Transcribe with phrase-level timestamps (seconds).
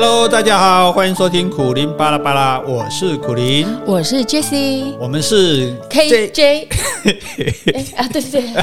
[0.00, 6.68] Hello，大家好，欢迎收听苦林巴拉巴拉，我是苦林，我是 Jessie，我们是 KJ
[7.98, 8.54] 啊，对对对，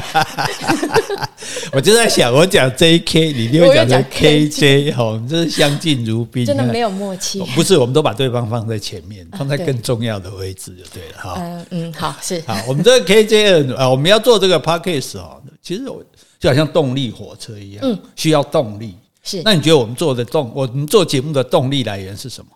[1.72, 12.42] 我就在想，我讲 JK，你就会讲成 KJ，哈，我们这是相敬如宾，真的没有默契，不是，我们都把对方放在前面，放在更重要的位置就对了，哈，嗯嗯，好是。
[12.46, 16.02] 好，我们这个 KJ 啊，我们要做这个 Podcast 哦，其实我
[16.40, 18.94] 就好像动力火车一样，嗯，需要动力。
[19.26, 22.50] 是，那你觉得我们做的动，我们做节目的动力来源是什么？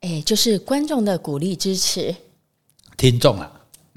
[0.00, 2.14] 哎，就是观众的鼓励支持，
[2.98, 3.50] 听众啊。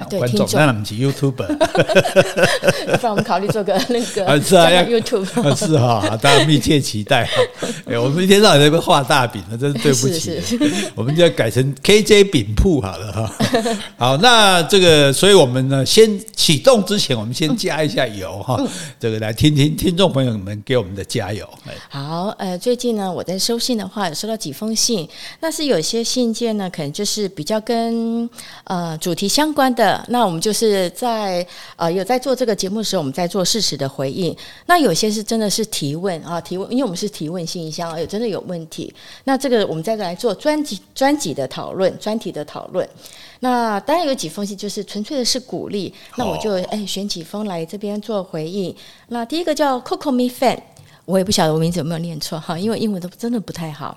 [0.10, 7.26] 对，观众，那我们是 YouTuber， 不然我们考虑做个那个啊，是啊，要 YouTube，是哈，大家密切期待。
[7.88, 10.60] 哎，我们一天到晚在画大饼，真是对不起。
[10.96, 13.36] 我们就要改成 KJ 饼铺好了哈。
[13.98, 18.62] 好，那这个，所以我们呢，先启动之前，我们先加一下油哈。
[19.00, 21.48] 这个来听听听众朋友们给我们的加油。
[21.88, 25.08] 好，呃，最近呢，我在收信的话，有收到几封信，
[25.40, 28.30] 那是有些信件呢，可能就是比较跟
[28.66, 29.85] 呃主题相关的。
[30.08, 34.36] 那我们就是在呃有在做这个节目的时候，我们在做事实的回应。
[34.68, 38.94] 那有些是真的是提问啊，提问，因为我们是提问信箱，有真的有问题。
[39.26, 42.88] 那这个我们再来做专辑专辑的讨论，专题的讨论。
[43.40, 48.76] 那当然有几封信就是纯粹的是鼓励，那我就哎选几封来这边做回应。
[49.10, 50.60] 那第一个叫 Coco Me Fan。
[51.06, 53.96] 我也不晓得我名字有没有念错哈，因为英文都真的不太好。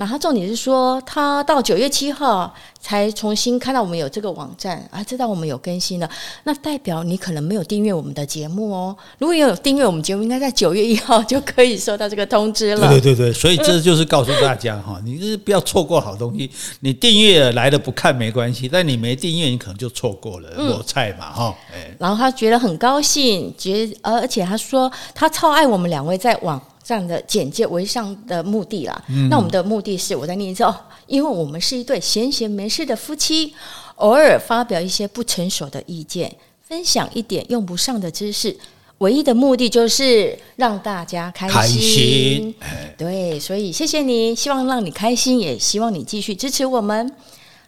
[0.00, 6.08] 那他重点是说，他到九月七号才重新看到我们有这个网站，啊，知道我们有更新了。
[6.44, 8.96] 那代表你可能没有订阅我们的节目哦。
[9.18, 12.88] 如果有订阅我们节目，应该在九月一号就可以收到这个通知了。
[12.88, 16.48] 对对对对，所以这就是告诉大家哈，你是不要错过好东西。
[16.78, 21.52] 你订阅来了不看没关系，但你没订阅，你可能就错过了菠菜嘛哈。
[21.98, 26.62] 然后他觉得很高兴，觉而且他说他超爱我们两位在网。
[26.88, 30.74] 网上的简介为上的目的啦，嗯、那我们的目的是我在念一次哦，
[31.06, 33.52] 因为我们是一对闲闲没事的夫妻，
[33.96, 36.34] 偶尔发表一些不成熟的意见，
[36.66, 38.56] 分享一点用不上的知识，
[38.98, 41.54] 唯一的目的就是让大家开心。
[41.54, 42.54] 开心
[42.96, 47.12] 对，所以谢谢你，希望让你开心，也希望你继续支持我们。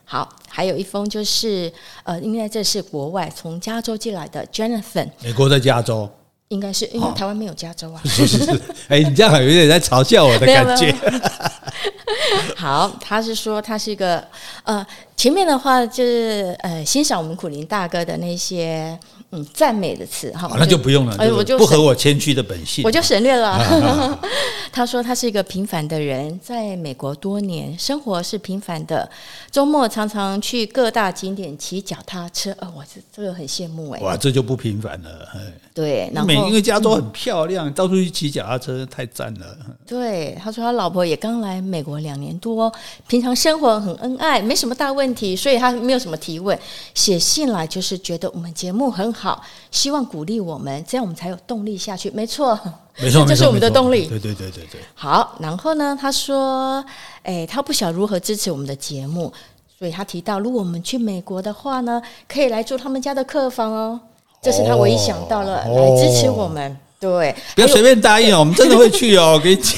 [0.07, 1.71] 好，还有一封就是
[2.05, 6.09] 呃，因为这是国外从加州寄来的 Jonathan，美国的加州。
[6.51, 8.01] 应该是因为台湾没有加州啊。
[8.07, 10.93] 是是是，哎，你这样有点在嘲笑我的感觉。
[12.57, 14.23] 好，他是说他是一个
[14.65, 14.85] 呃，
[15.17, 18.99] 前面的话就是呃，欣赏我们苦林大哥的那些
[19.31, 20.51] 嗯赞美的词哈。
[20.59, 24.19] 那就不用了，哎，我就不合我谦虚的本性，我就省略了。
[24.73, 29.09] 他说他是一个平凡的人，在美国多年，生活是平凡的，
[29.51, 32.53] 周末常常去各大景点骑脚踏车。
[32.61, 34.01] 哦，我这这个很羡慕哎。
[34.01, 35.29] 哇，这就不平凡了。
[35.73, 39.57] 对，然后因为加州很漂亮，嗯、到处去骑脚踏车太赞了。
[39.87, 42.73] 对，他说他老婆也刚来美国两年多，
[43.07, 46.59] 平常生活很恩爱，没什么大问题，所以他没有什么提问。
[46.95, 49.20] 写信来就是觉得我们节目很好，
[49.71, 52.11] 希望鼓励我们，这样我们才有动力下去。
[52.11, 52.59] 没错。
[52.97, 54.07] 没错， 这是我们的动力。
[54.07, 54.81] 对对对对对。
[54.95, 56.85] 好，然后呢，他说，
[57.23, 59.33] 哎，他不晓如何支持我们的节目，
[59.79, 64.01] 所以他提到，如果我们去美国的话呢，可以来住他们家的客房哦。
[64.43, 66.77] 这是他唯一想到了来支持我们。
[67.01, 69.33] 对，不要随便答应哦，我们真的会去哦。
[69.35, 69.75] 我跟你讲，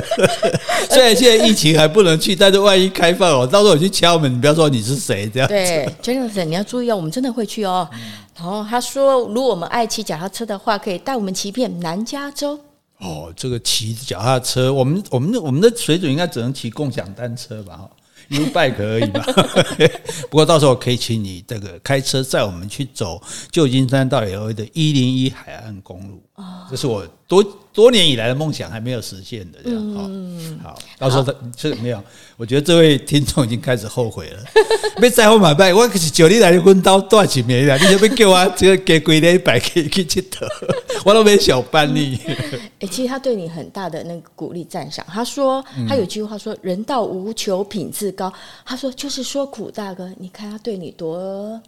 [0.92, 5.48] 虽然现在疫情还不能去，但是万一开放哦，到时候我去敲门，你不要说你是谁这样。
[5.48, 7.88] 对，Jonathan，你要注意哦，我们真的会去哦。
[8.36, 12.60] 然后他说，如果我们爱骑脚踏车的话，可以带我们骑遍南加州。
[12.98, 17.74] 哦，这个骑脚踏车，我们我们的我们的水准应该只能骑共享单车吧？
[17.74, 17.90] 哈
[18.28, 19.24] ，U-bike 而已吧。
[20.28, 23.18] 不过到时候可以请你这个开车载我们去走
[23.50, 26.22] 旧金山到 LA 的一零一海岸公路。
[26.36, 29.80] 哦，这是我多多年以来的梦想还没有实现的这样。
[29.80, 32.02] 嗯，好，到时候他这个没有，
[32.36, 34.42] 我觉得这位听众已经开始后悔了。
[34.96, 40.44] 别在乎买卖，我可是叫你来温刀断几枚了，你就别叫我这个给贵的摆去去佚佗，
[41.06, 42.18] 我都没小办你。
[42.80, 45.06] 哎，其实他对你很大的那个鼓励赞赏。
[45.08, 48.32] 他说他有句话说：“人到无求品质高。”
[48.66, 51.60] 他说就是说苦大哥，你看他对你多。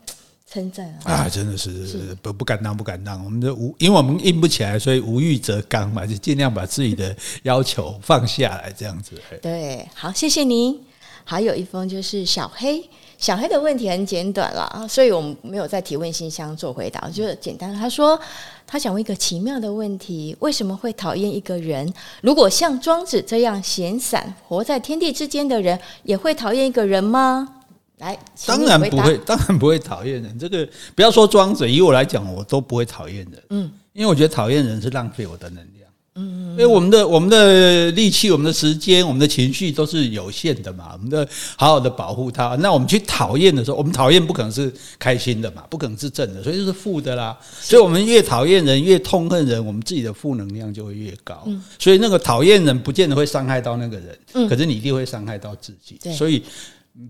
[0.51, 1.13] 称赞啊！
[1.13, 3.23] 啊，真的是不不敢当，不敢当。
[3.25, 9.21] 我们的无，因为我们硬不起来，所以无欲则刚嘛，就尽量把自己的要求放下来，这样子。
[9.43, 10.81] 对，好，谢谢您。
[11.25, 12.89] 还有一封就是小黑，
[13.19, 17.75] 小黑的问题很简短了啊，所以我们没有在提问信箱做回答，就是简单。
[17.75, 18.17] 他说
[18.65, 21.93] 他想问一个奇妙的问题：为什么会讨厌一个人？
[22.21, 27.56] 如果像庄子这样闲散，活在天地之间的人，也会讨厌一个人吗？
[27.99, 30.39] 来，当然不会，当然不会讨厌人。
[30.39, 33.43] 这个不要说装嘴，以我来讲，我都不会讨厌人。
[33.51, 35.73] 嗯，因为我觉得讨厌人是浪费我的能量。
[36.19, 41.27] 嗯，因为我们的我们的力气、我们的时间、我们的情绪都是有限的嘛，我们的
[41.57, 42.57] 好好的保护它。
[42.57, 47.39] 那我们去讨厌的时候，我们讨厌不可能是开心的嘛，不可能是正的，所以就是负的啦。
[47.61, 51.43] 所以我们越讨厌人、越痛恨人，我们自己的负能量就会越高。
[51.47, 55.99] 嗯，所以那个讨厌人不见得会伤害到那个人，嗯，可是你一定会伤害到自己。
[56.15, 56.43] 所以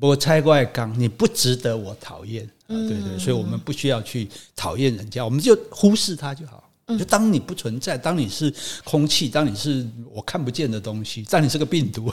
[0.00, 6.62] 我猜怪刚，你不值得我讨厌啊，对对，所以我们不需要去讨厌人家，我们就忽视他就好。
[6.96, 8.52] 就当你不存在，当你是
[8.84, 12.08] 空气，当你是我看不见的东西，当你是个病毒，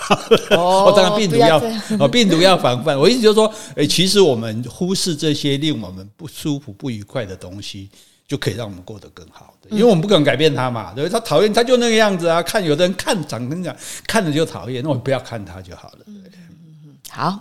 [0.49, 1.61] 哦， 当然病毒要
[2.01, 2.97] 哦，病毒要防范。
[2.99, 7.87] 我意思就是说，诶，其实我们忽视这些令我们不舒服、不愉快的东西，
[8.27, 9.69] 就可以让我们过得更好的。
[9.69, 12.41] 因为我们不可能改变他嘛，对，他讨厌他就那个样子啊。
[12.41, 13.75] 看有的人看长跟你讲，
[14.07, 15.99] 看着就讨厌，那我们不要看他就好了。
[16.05, 16.31] 对，
[17.11, 17.39] 好。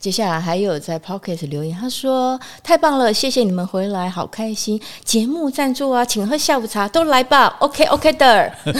[0.00, 4.80] 接下来还有在 Podcast 留言，他说：“太棒了，谢谢你们回来，好开心。
[5.04, 7.54] 节目赞助啊，请喝下午茶，都来吧。
[7.60, 8.26] OK OK 的。
[8.26, 8.50] 欸”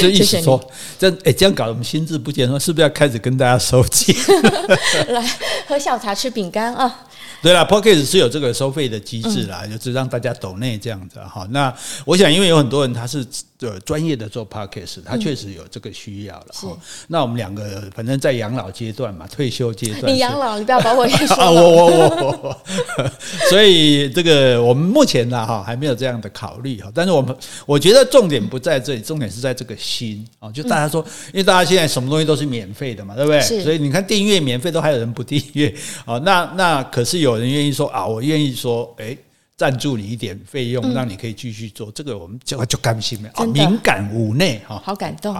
[0.00, 0.60] 这意思说，
[0.98, 4.12] 这哎，这样搞得我们心智不健，说是不是要开始跟大家收钱？
[5.10, 5.24] 来
[5.68, 7.04] 喝下午茶，吃饼干啊。
[7.40, 11.46] 对了，Podcast 是有这个收费的机制啦，嗯、就是让大家抖内这样子哈。
[11.50, 11.72] 那
[12.04, 13.24] 我想，因为有很多人他是
[13.66, 16.46] 呃专业的做 Podcast，他确实有这个需要了。
[16.52, 16.78] 哈、嗯，
[17.08, 20.12] 那我们两个反正在养老阶段嘛，退休阶段。
[20.12, 21.34] 你养老，你不要把我也说。
[21.42, 22.62] 啊，我我我我。
[23.50, 26.88] 所以这个我们目前呢哈还没有这样的考虑哈。
[26.94, 27.36] 但是我们
[27.66, 30.48] 我觉得重点不在这里，重点是在这个心啊。
[30.52, 33.40] 就大家说，因为大家现在什么东西都是免费的嘛，对不对？
[33.64, 35.74] 所以你看订阅免费都还有人不订阅
[36.04, 36.18] 啊。
[36.18, 37.32] 那那可是有。
[37.32, 39.16] 有人愿意说啊，我愿意说，哎，
[39.56, 43.44] 赞助你一点费用，让你可以继续做这个，我们就就甘心了啊！
[43.46, 45.36] 敏感五内哈，好感动。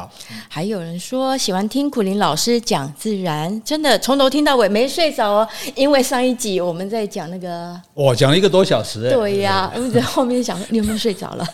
[0.49, 5.49] 还有人说喜欢听苦林老师讲自然，真的从头听到尾没睡着哦。
[5.75, 9.11] 因为上一集我们在讲那个，哇，讲了一个多小时。
[9.11, 11.44] 对呀，我们在后面想你有没有睡着了？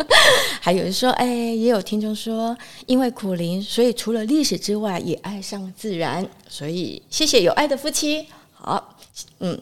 [0.62, 2.56] 还有人说，哎，也有听众说，
[2.86, 6.26] 因为苦林，所以除了历史之外，也爱上自然。
[6.48, 8.26] 所以谢谢有爱的夫妻。
[8.54, 8.96] 好，
[9.40, 9.60] 嗯。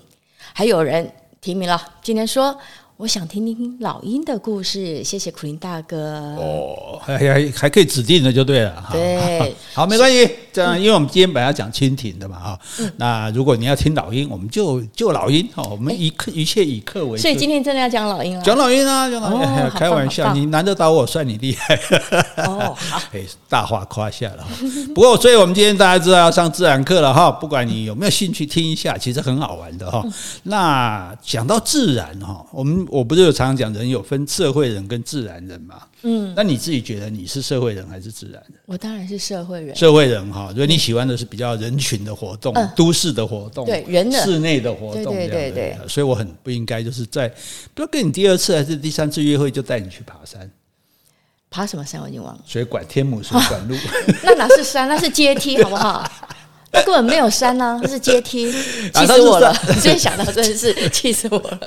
[0.57, 1.11] 还有人
[1.45, 2.59] 提名了，今天说
[2.97, 6.35] 我想听听老鹰的故事，谢谢苦林大哥。
[6.39, 8.89] 哦，还还还可以指定的就对了。
[8.91, 10.27] 对， 好，没关系。
[10.55, 12.59] 这样，因为我们今天本来要讲蜻蜓的嘛，哈。
[12.97, 15.65] 那如果你要听老鹰，我们就就老鹰哈。
[15.69, 17.19] 我们以客一切以客为。
[17.19, 18.45] 所以今天真的要讲老鹰了。
[18.45, 19.71] 讲老鹰啊，讲老鹰。
[19.71, 21.75] 开玩笑，你难得倒我，算你厉害。
[22.47, 23.03] 哦，好。
[23.49, 24.47] 大话夸下了。
[24.95, 27.31] 不过，所以我们今天大家知道要上自然课了哈。
[27.31, 30.05] 不管你有没有兴趣听一下，其实很好玩的哈。
[30.45, 35.75] 那讲到自然哈，我们我不是有常常讲人有分社会人跟自然人嘛？
[36.05, 36.33] 嗯。
[36.37, 38.61] 那你自己觉得你是社会人还是自然人？
[38.67, 39.75] 我当然是社会人。
[39.75, 40.53] 社会人哈。
[40.55, 45.89] 所以你喜欢的是比较人群的活动，嗯、都市的活动，对人的室内的活动，对对对对。
[45.89, 50.51] 所以我很不应该就是在不知道跟你第二次还是第三次约会就带你去爬山，
[51.51, 52.41] 爬什么山我已经忘了。
[52.47, 53.75] 水管天母水管路，
[54.23, 56.11] 那哪是山，那是阶梯，好不好？
[56.75, 58.51] 他根本没有山呐，那是阶梯，
[58.93, 59.57] 气死我了！
[59.69, 61.61] 你现在想到真的是气死我了，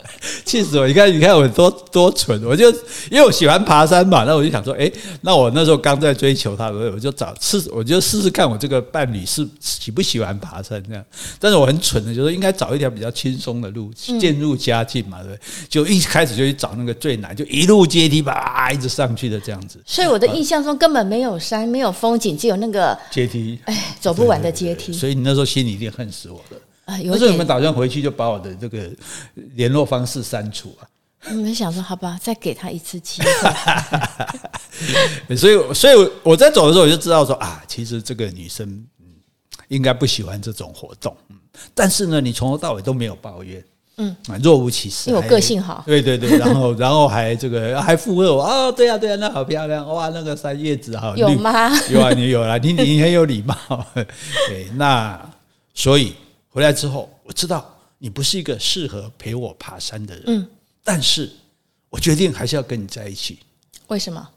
[0.43, 0.85] 气死我！
[0.85, 2.69] 你看，你看我多多蠢，我就
[3.09, 11.03] 因为我喜欢爬山嘛，那我就想说，哎，那我那时候刚在追求他，我就找试，我就试试看我这个伴侣是喜不喜欢爬山这样。
[11.39, 13.89] 但是我很蠢的，就是应该找一条比较轻松的路，
[14.19, 15.39] 渐入佳境嘛，对不对？
[15.69, 19.79] 就一开始就去找那个最难，就一路阶梯吧，一直上去的这样子。
[19.85, 24.96] 所以我的印象中根本没有山，没有风景，只有那个阶梯，哎，走不完的阶梯。
[24.97, 26.57] 所以你那时候心里一定恨死我了。
[26.85, 28.89] 啊，有时候你们打算回去就把我的这个
[29.55, 30.87] 联络方式删除啊？
[31.33, 33.27] 没想说好吧，再给他一次机会。
[35.35, 38.67] 所以，所以我在走的时候我就知道说啊，其实这个女生
[38.99, 39.05] 嗯
[39.67, 41.15] 应该不喜欢这种活动。
[41.29, 41.35] 嗯，
[41.73, 43.63] 但是呢，你从头到尾都没有抱怨。
[43.97, 45.83] 嗯，若无其事，因为我个性好。
[45.85, 51.69] 对对对， 然后然后还这个还附和我啊，对啊对啊，那好漂亮哇，那个三叶子好有吗？
[51.89, 53.55] 有啊，你有啦，你你很有礼貌。
[54.47, 55.19] 对，那
[55.73, 56.13] 所以
[56.49, 60.23] 回来之后，我知道你不是一个适合陪我爬山的人。
[60.27, 60.47] 嗯，
[60.83, 61.31] 但是
[61.89, 63.39] 我决定还是要跟你在一起。
[63.87, 64.27] 为什么？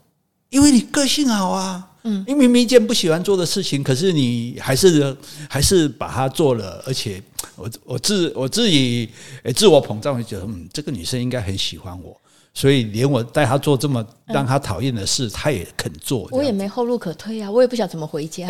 [0.49, 1.87] 因为你个性好啊。
[2.03, 5.15] 嗯，你明明一件不喜欢做的事情，可是你还是
[5.47, 7.21] 还是把它做了，而且
[7.55, 9.09] 我我自我自己
[9.55, 12.15] 自我膨胀，会觉得嗯，这个女生应该很喜欢我。
[12.53, 16.27] 所以连我带她做这么让她讨厌的事，她也肯做。
[16.31, 18.45] 我也没后路可退啊，我也不晓得怎么回家，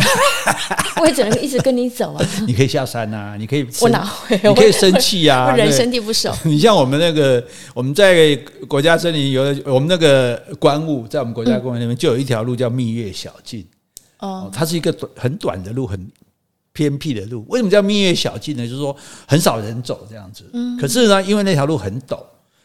[1.00, 2.26] 我也只能一直跟你走啊。
[2.48, 4.36] 你可以下山啊，你可以我哪会？
[4.44, 6.34] 你可以生气啊，人生地不熟。
[6.46, 7.44] 你像我们那个，
[7.76, 8.36] 我们在
[8.68, 13.64] 国家森林有我们那个观雾，在我们国家公园那边就有一条路叫蜜月小径。
[14.18, 16.12] 哦，它是一个短很短的路，很
[16.74, 17.46] 偏僻的路。
[17.50, 18.64] 为什么叫蜜月小径呢？
[18.66, 18.96] 就是说
[19.28, 20.50] 很少人走这样子。
[20.54, 22.18] 嗯，可是呢，因为那条路很陡。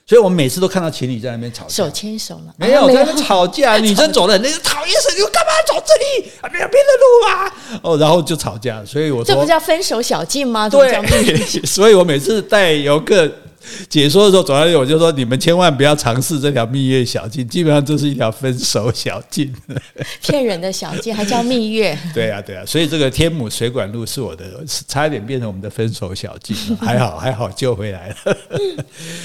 [0.09, 6.47] 所以我们每次都看到情侣在那边吵架，手牵手了，没有在那边吵架， 女生走了，那个讨厌死你，干嘛走这里啊？
[6.53, 7.81] 没有别的路啊？
[7.83, 10.69] 哦，然后就吵架，所以我说这不叫分手小径吗？
[10.69, 11.03] 对，
[11.67, 13.29] 所以我每次带游客。
[13.89, 19.53] 解说的时候，总要我就说，你们千万不要尝试这条蜜月小径，基本上这是一条分手小径，
[20.23, 21.97] 骗人的小径，还叫蜜月。
[22.15, 24.45] 对啊，对啊，所以这个天母水管路是我的，
[24.87, 28.37] 差一点变成我们的分手小径，还好还好救回来了。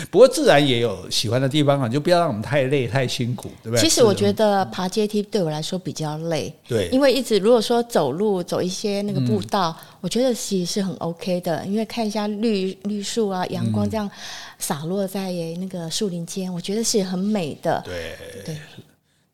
[0.10, 3.82] 不过自然也有喜欢的地方啊，就不要让我们太累太辛苦，对不对？
[3.82, 14.08] 其实我觉得爬阶梯对我来说比较累，对，因为一直如果说走路走一些那个步道，嗯、我觉得其实是很 OK 的，因为看一下绿绿树啊，阳光这样。
[14.08, 14.12] 嗯
[14.60, 17.82] 洒落在那个树林间，我觉得是很美的。
[17.86, 18.58] 对对，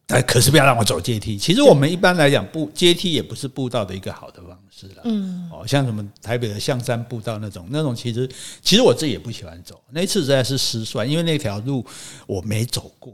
[0.06, 1.38] 但可是不要让我走阶梯。
[1.38, 5.02] 其实我们一般来讲，步阶梯也不是步道的一个好的方式了。
[5.04, 8.30] 嗯，哦，像什么台北的象山步道那种，那种其实
[8.62, 9.82] 其实我自己也不喜欢走。
[9.92, 11.86] 那次实在是失算，因为那条路
[12.26, 13.14] 我没走过。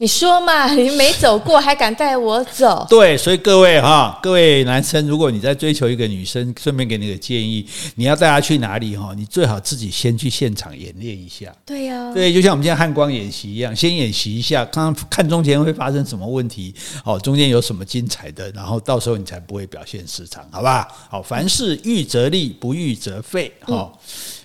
[0.00, 2.86] 你说嘛， 你没走过还敢带我走？
[2.88, 7.66] 对，所以各位哈，各位男生，如果你在追求一个女生，顺便给你个建议，
[7.96, 9.12] 你要带她去哪里哈？
[9.14, 11.54] 你最好自己先去现场演练一下。
[11.66, 20.88] 对呀，对，就像我们现在汉光演习一样，先演习一下，看看中间会发生什么问题，哦，中间有什么精彩的，然后到时候你才不会表现失常，好吧？
[21.10, 23.92] 好，凡事预则立，不预则废，哈。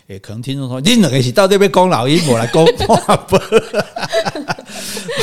[0.08, 3.36] 也可能听众说，你两个是到这边讲老鹰，我来讲 话不？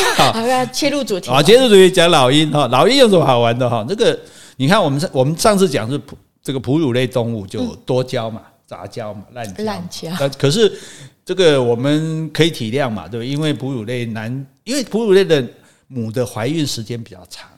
[0.16, 1.30] 好，要切入主题。
[1.30, 2.68] 好，切入主题讲老鹰哈。
[2.68, 3.85] 老鹰有什么好玩的哈？
[3.88, 4.18] 这个
[4.56, 9.64] 你看，我们上我们上次讲是哺这个哺乳类动物就多交嘛，杂交嘛，滥交。
[9.64, 10.28] 滥交。
[10.38, 10.73] 可是
[11.25, 13.28] 这个我们可以体谅嘛，对不对？
[13.28, 15.44] 因为哺乳类男，因为哺乳类的
[15.88, 17.49] 母的怀孕时间比较长。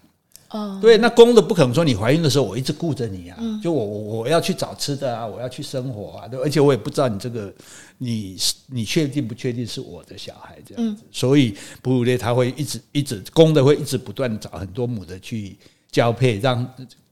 [0.55, 7.53] 哦，对，那公的不可能说你怀孕的时候我一直顾着你啊，嗯、就我我我要去找吃的啊，我要去生活啊，对，而且我也不知道你这个
[7.99, 8.37] 你
[8.69, 15.57] 你确定不确定是我的小孩这样子，嗯、所以哺乳类它会一直一直公的会一直不断找很多母的去
[15.91, 16.65] 交配，让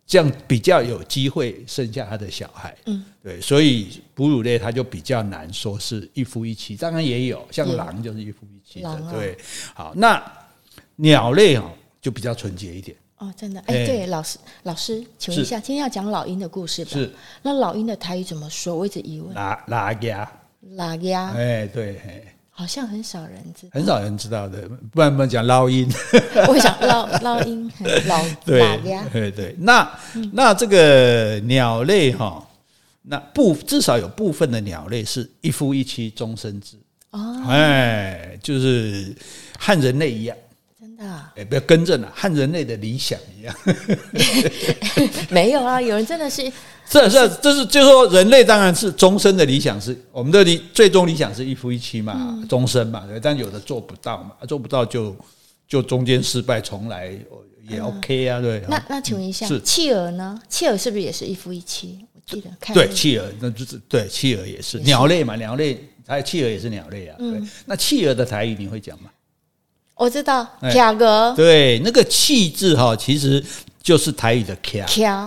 [0.06, 2.76] 这样比较有机会生下他的小孩。
[2.86, 9.36] 嗯，对，所以哺乳类它就比较难说是一夫一妻，当然也有像狼就是一夫一妻的，啊、对。
[9.74, 10.22] 好，那
[10.94, 12.96] 鸟类哦就比较纯洁一点。
[13.22, 16.90] 哦，真的，哎、欸，对，老师，老师，请问一下，今天要讲老鹰的故事吧？
[16.92, 17.08] 是，
[17.42, 18.74] 那老鹰的台语怎么说？
[18.74, 19.32] 我一直疑问。
[19.32, 20.28] 拉拉鸭，
[20.72, 22.00] 拉鸭，哎，对，
[22.50, 25.88] 好像很少人知道，很少人知道的，不然不然讲捞鹰。
[26.48, 27.70] 我想捞捞鹰，
[28.08, 29.54] 老对拉鸭，对对。
[29.60, 29.88] 那
[30.32, 32.44] 那这个鸟类哈，
[33.02, 36.76] 那部至少有部分的鸟类是一夫一妻终身制
[37.12, 39.14] 哦，哎，就是
[39.60, 40.36] 和人类一样。
[41.06, 43.54] 啊，哎，不要更正了，和人类的理想一样。
[45.30, 46.42] 没有啊，有人真的是，
[46.88, 55.16] 是是，这是就是说，人类当然是终身的理想是，我们的理最终理想是一夫一妻嘛，终身嘛，但有的做不到嘛，做不到就
[55.66, 57.12] 就中间失败重来
[57.68, 58.62] 也 OK 啊，对。
[58.68, 60.40] 那那请问一下，是企鹅呢？
[60.48, 61.98] 企鹅是不是也是一夫一妻？
[62.14, 67.16] 我记得看对，企鹅那就是对，企鹅也是鸟类嘛，鸟类还有企鹅也是鸟类啊。
[67.18, 69.10] 对，那企鹅的台语你会讲吗？
[70.02, 73.40] 我知道，卡格对那个“气”质哈，其实
[73.80, 74.80] 就是台语的“卡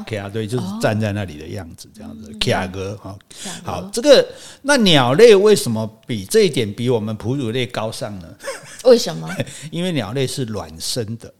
[0.03, 2.29] 卡”，对，就是站在那里的样子，这样子。
[2.39, 3.17] 卡格哈，
[3.63, 4.27] 好，这个
[4.63, 8.27] 那鸟类为什么比这一点比我们哺乳类高尚呢？
[8.83, 9.29] 为什么？
[9.71, 11.33] 因为鸟类是卵生的，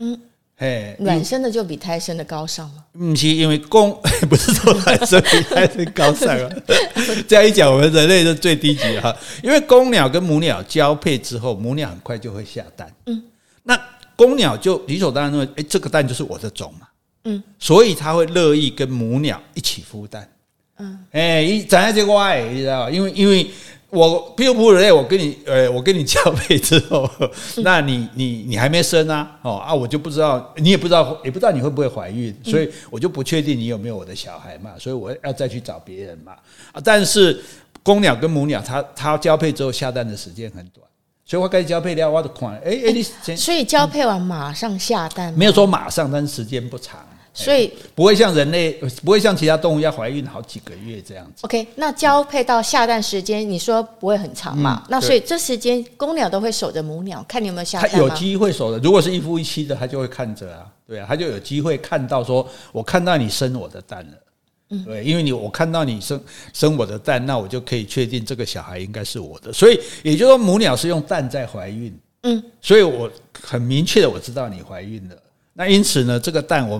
[0.00, 0.20] 嗯。
[0.62, 2.84] 哎，卵生的就比胎生的高尚吗？
[2.94, 3.90] 嗯，是因为公
[4.30, 6.48] 不是说卵生比胎生高尚啊。
[7.26, 9.12] 这样一讲，我们人类是最低级哈。
[9.42, 12.88] 因为公鸟跟母鸟交配之后，母鸟很快就会下蛋。
[13.06, 13.24] 嗯，
[13.64, 13.76] 那
[14.14, 16.86] 公鸟就理所当然认为，哎，这个蛋就是我的种嘛。
[17.24, 20.28] 嗯，所以它会乐意跟母鸟一起孵蛋。
[20.78, 23.50] 嗯，哎，一长在这个外，你知道因为因为。
[23.92, 27.08] 我譬如哺我跟你呃，我跟你交配之后，
[27.58, 29.38] 那你你你还没生啊？
[29.42, 36.32] 哦啊，我就不知道，你也不知道，也不知道你会不会怀孕，所以我就不确定你有没有我的小孩嘛，所以我要再去找别人嘛。
[36.72, 37.38] 啊，但是
[37.82, 40.86] 公鸟跟母鸟，它它交配之后下蛋的时间很短，
[41.26, 45.30] 所以我开始交配了，我就看，哎哎，你先，所以交配完马上下蛋？
[45.34, 46.98] 没有说马上，但是时间不长。
[47.34, 48.72] 所以不会像人类，
[49.02, 51.46] 不会像其他动物要怀孕好几个月这样子。
[51.46, 54.82] OK，那交配到下蛋时间，你说不会很长嘛？
[54.84, 57.90] 嗯、那所以这时间公鸟都会守着母鸟，看你有没有下蛋。
[57.90, 64.12] 它有机会守的，如果是一夫一妻的，它就会看着啊，对啊，它就有机会看到说，我看到你生我的蛋了，
[64.68, 66.22] 嗯，对，因为你我看到你生
[66.52, 69.50] 生我的蛋，那我就可以确定这个小孩应该是我的。
[69.50, 73.10] 所以也就是说，母鸟是用蛋在怀孕，嗯，所以我
[73.40, 75.16] 很明确的我知道你怀孕了。
[75.54, 76.78] 那因此呢，这个蛋我。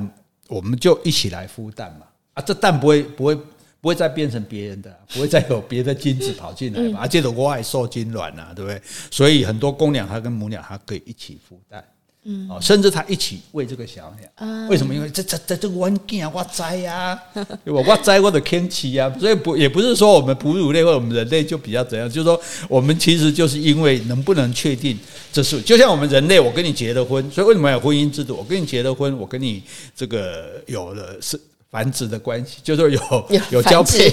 [0.52, 7.00] 我们就一起来孵蛋嘛，啊，这蛋不会不会不会再变成别人的，不会再有别的精子跑进来嘛。
[7.00, 8.80] 而且我还受精卵啊，对不对？
[9.10, 11.82] 所以很多公鸟它跟母鸟它可以一起孵蛋。
[12.24, 14.94] 嗯，哦，甚至他一起喂这个小鸟，嗯、为什么？
[14.94, 17.20] 因为这这这这个环境啊，我栽呀，
[17.66, 24.96] 我我栽我的天气呀，所以不也不是说我们哺乳类或者我们人类就比较怎样，就是说我们其实就是因为能不能确定
[25.32, 28.36] 这是，就像我们人类，我跟你结了婚，所以为什么有婚姻制度？
[28.36, 29.60] 我跟你结了婚，我跟你
[29.96, 31.36] 这个有了是
[31.72, 34.08] 繁殖的关系，就是说有有，有交配，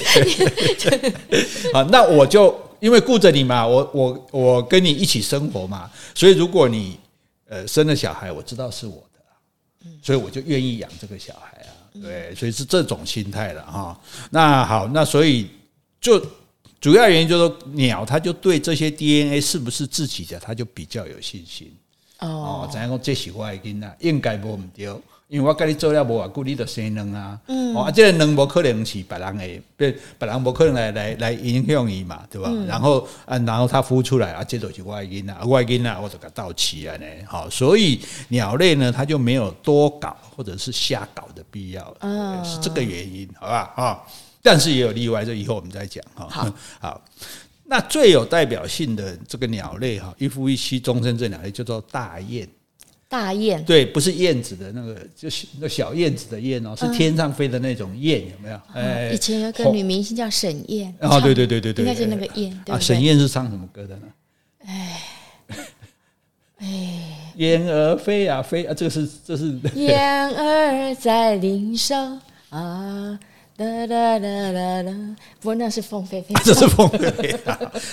[1.71, 6.97] 好，那我就因为顾着你嘛，我我我跟你一起生活嘛，所以如果你。
[7.49, 13.99] 呃，生了小孩，我知道是我的，所以我就愿意养这个小孩啊，对，所以是这种心态了哈。
[14.29, 15.49] 那好，那所以
[15.99, 16.23] 就
[16.79, 21.75] 主要原因就是说，鸟它就对这些 DNA 是不是自己的，它就比较有信心
[22.19, 22.69] 哦。
[22.71, 23.01] 怎样讲？
[23.01, 24.87] 这是我的囡仔，应该无唔对。
[25.29, 27.39] 因为我跟你做了无偌久，你就生卵啊！
[27.45, 32.49] 嗯、哦，啊，这个卵无可能是别人的，别别人无可能来来来影响伊嘛，对吧？
[32.51, 37.05] 嗯、然后啊，然后它孵出来啊，这就是我的囡仔，我的囡仔我就给到期了呢。
[37.27, 43.71] 好，所以鸟类呢，它就没有多搞或者是瞎搞的必要，嗯、是这个原因，好吧？
[43.75, 44.01] 啊，
[44.41, 46.27] 但是也有例外，这以后我们再讲哈。
[46.27, 47.01] 好， 好，
[47.65, 52.49] 那最有代表性的这个鸟类哈，一夫一妻终身这鸟类叫做大雁。
[53.09, 58.61] 大雁对，不是燕子的那个，就是那小燕子的燕哦，是天上飞的那种雁，有没有？
[58.73, 62.63] 哎，以前有个女明星叫沈燕，哦，对对对对对，应该是那个燕。
[62.67, 64.01] 啊，沈燕是唱什么歌的呢？
[64.65, 65.01] 哎
[66.59, 72.19] 哎，燕儿飞啊飞啊，这个是这是燕儿在林梢
[72.51, 73.19] 啊。
[73.59, 74.91] 哒哒哒哒哒，
[75.41, 77.35] 不过，那是凤飞飞， 这是凤飞飞。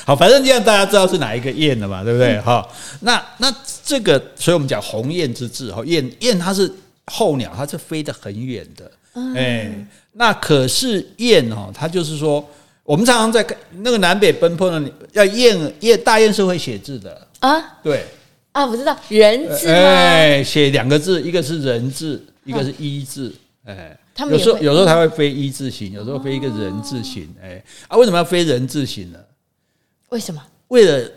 [0.04, 2.40] 好，反正这样大家知道是哪一个燕了嘛，对不对？
[2.40, 2.64] 哈，
[3.00, 3.52] 那那
[3.84, 6.72] 这个，所以我们讲鸿雁之志哈，雁雁它是
[7.06, 8.88] 候鸟，它是飞得很远的。
[9.34, 9.68] 哎，
[10.12, 12.48] 那可是雁哦，它就是说，
[12.84, 13.44] 我们常常在
[13.78, 14.80] 那个南北奔波的，
[15.14, 17.60] 要雁雁大雁是会写字的啊。
[17.82, 18.04] 对
[18.52, 23.98] 啊，我知道人字哎，写两个字，一个是人字，一个是一字，哎。
[24.30, 29.18] 有时候有时候它会飞一字形，有时候飞一个人字形，哎啊，为什么要飞人字形呢？
[30.08, 30.42] 为什么？
[30.68, 31.10] 为了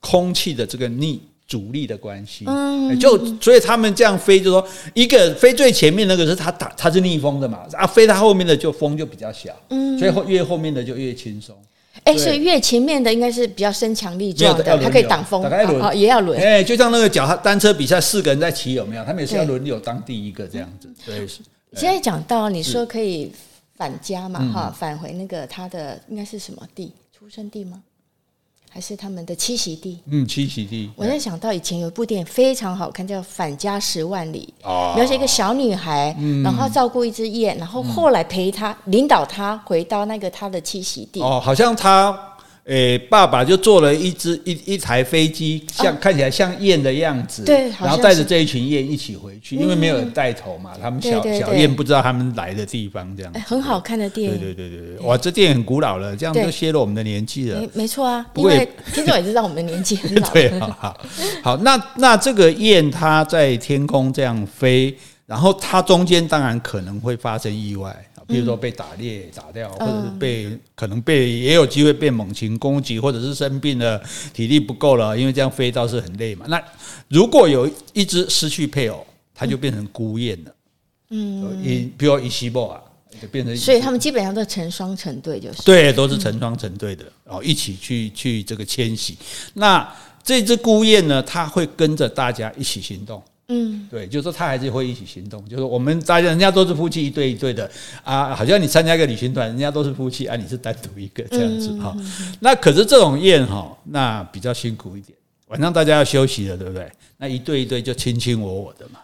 [0.00, 11.56] 空气的这个逆阻力的关系，嗯，就所以他们这样飞，就说一个飞最前面那个是它打它是逆风的嘛，啊，飞它后面的就风就比较小，嗯，所以后越后面的就越轻松。
[12.04, 16.38] 哎，欸、所以越前面的应该是比较身强力壮的，它可以挡风，啊，也要轮。
[16.38, 19.04] 哎，就像那个脚踏单车比赛，四个人在骑，有没有？
[19.04, 20.88] 他们也是要轮流当第一个这样子。
[21.06, 21.28] 对，对
[21.74, 23.32] 现在讲到你说可以
[23.76, 26.92] 返家嘛，哈，返回那个他的应该是什么地？
[27.16, 27.82] 出生地吗？
[28.74, 30.00] 还是他们的栖息地？
[30.06, 30.90] 嗯，栖息地。
[30.96, 34.52] 我在想到以前有一部电影非常好看，叫《返家十万里》，
[34.96, 41.20] 描写一个小女孩，然后照顾一只雁，然后后来陪她、领导她回到那个她的栖息地。
[41.20, 42.33] 哦，好像她。
[42.64, 53.30] 诶，爸爸就坐了一只一一台飞机，像看起来像雁的样子，对，然后带着这一群雁一起回去，因为没有人带头嘛，他们小小雁不知道他们来的地方，这样。
[53.46, 57.62] 很好看的电影，对对对对对，哇，这电影很古老了，这样就泄露我们的年纪了。
[57.74, 60.28] 没错啊，不为 听众也知道我们的年纪很老。
[60.32, 61.00] 对，好好
[61.42, 64.96] 好，那那这个雁它在天空这样飞，
[65.26, 67.94] 然后它中间当然可能会发生意外。
[68.26, 76.46] 比如说被打猎打掉，或者是被可能被也有机会被猛禽攻击，或者是生病了，体力不够了，因为这样飞倒是很累嘛。
[76.48, 76.62] 那
[77.08, 80.54] 如果有一只失去配偶，它就变成孤雁了。
[81.10, 82.80] 嗯，一比如以西伯啊，
[83.20, 89.16] 就变成，所以他们基本上都成双成对，就是对，都是成双成对的，然后一起去去这个迁徙。
[89.52, 89.86] 那
[90.22, 93.22] 这只孤雁呢，它会跟着大家一起行动。
[93.48, 95.46] 嗯，对，就是说他还是会一起行动。
[95.46, 97.70] 就是我们大家人家都是夫妻一对一对的
[98.02, 101.94] 啊，好像你参加一个旅行团，人家都是夫妻啊，你是单独一个这样子哈。
[102.40, 105.14] 那可是这种宴哈，那比较辛苦一点，
[105.48, 106.90] 晚上大家要休息了，对不对？
[107.18, 109.00] 那一对一对就卿卿我我的嘛。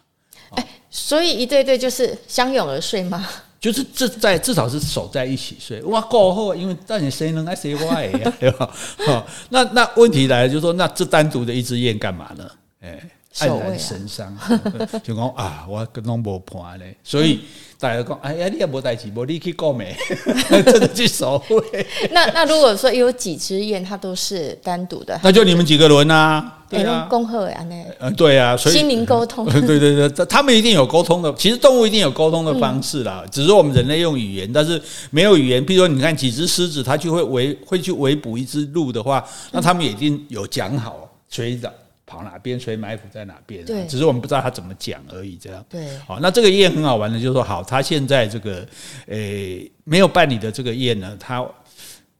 [0.53, 3.29] 哎，所以一对一对就是相拥而睡吗？
[3.61, 5.83] 就是这在至少是守在一起睡。
[5.83, 8.75] 哇，过后因为但你谁能爱谁坏呀， 对吧？
[9.07, 12.51] 好，那那问题来了，就是说那这单独的一只雁干嘛呢？
[12.81, 12.99] 哎。
[13.35, 14.37] 黯然神伤，
[15.05, 17.41] 就讲啊，我跟拢无伴咧，所以
[17.79, 19.97] 大家讲，哎呀，你也无代志，无你去购买，
[20.51, 21.87] 真的去守卫。
[22.11, 26.57] 那那如果说有几只雁，它都是单独的，那就你们几个轮啊？
[26.69, 31.33] 对啊，恭贺呀，那嗯，对啊，所以心灵沟通，对对对，他们一定有沟通的。
[31.35, 35.65] 其实动物一定有沟通的方式啦，只是我们人类用语言，但是没有语言。
[35.65, 41.73] 比如说，你看几只狮子，它就会围会去围捕一只鹿的话，那他们也一定有讲好，所以的。
[42.11, 45.65] 跑哪边，谁埋伏在哪边，对，只是我们不知道他怎么讲而已，这样。
[45.69, 48.67] 对，好，那这个宴很好玩的，就是说，好，他现在这个，
[49.07, 51.47] 诶，没有办理的这个宴呢，他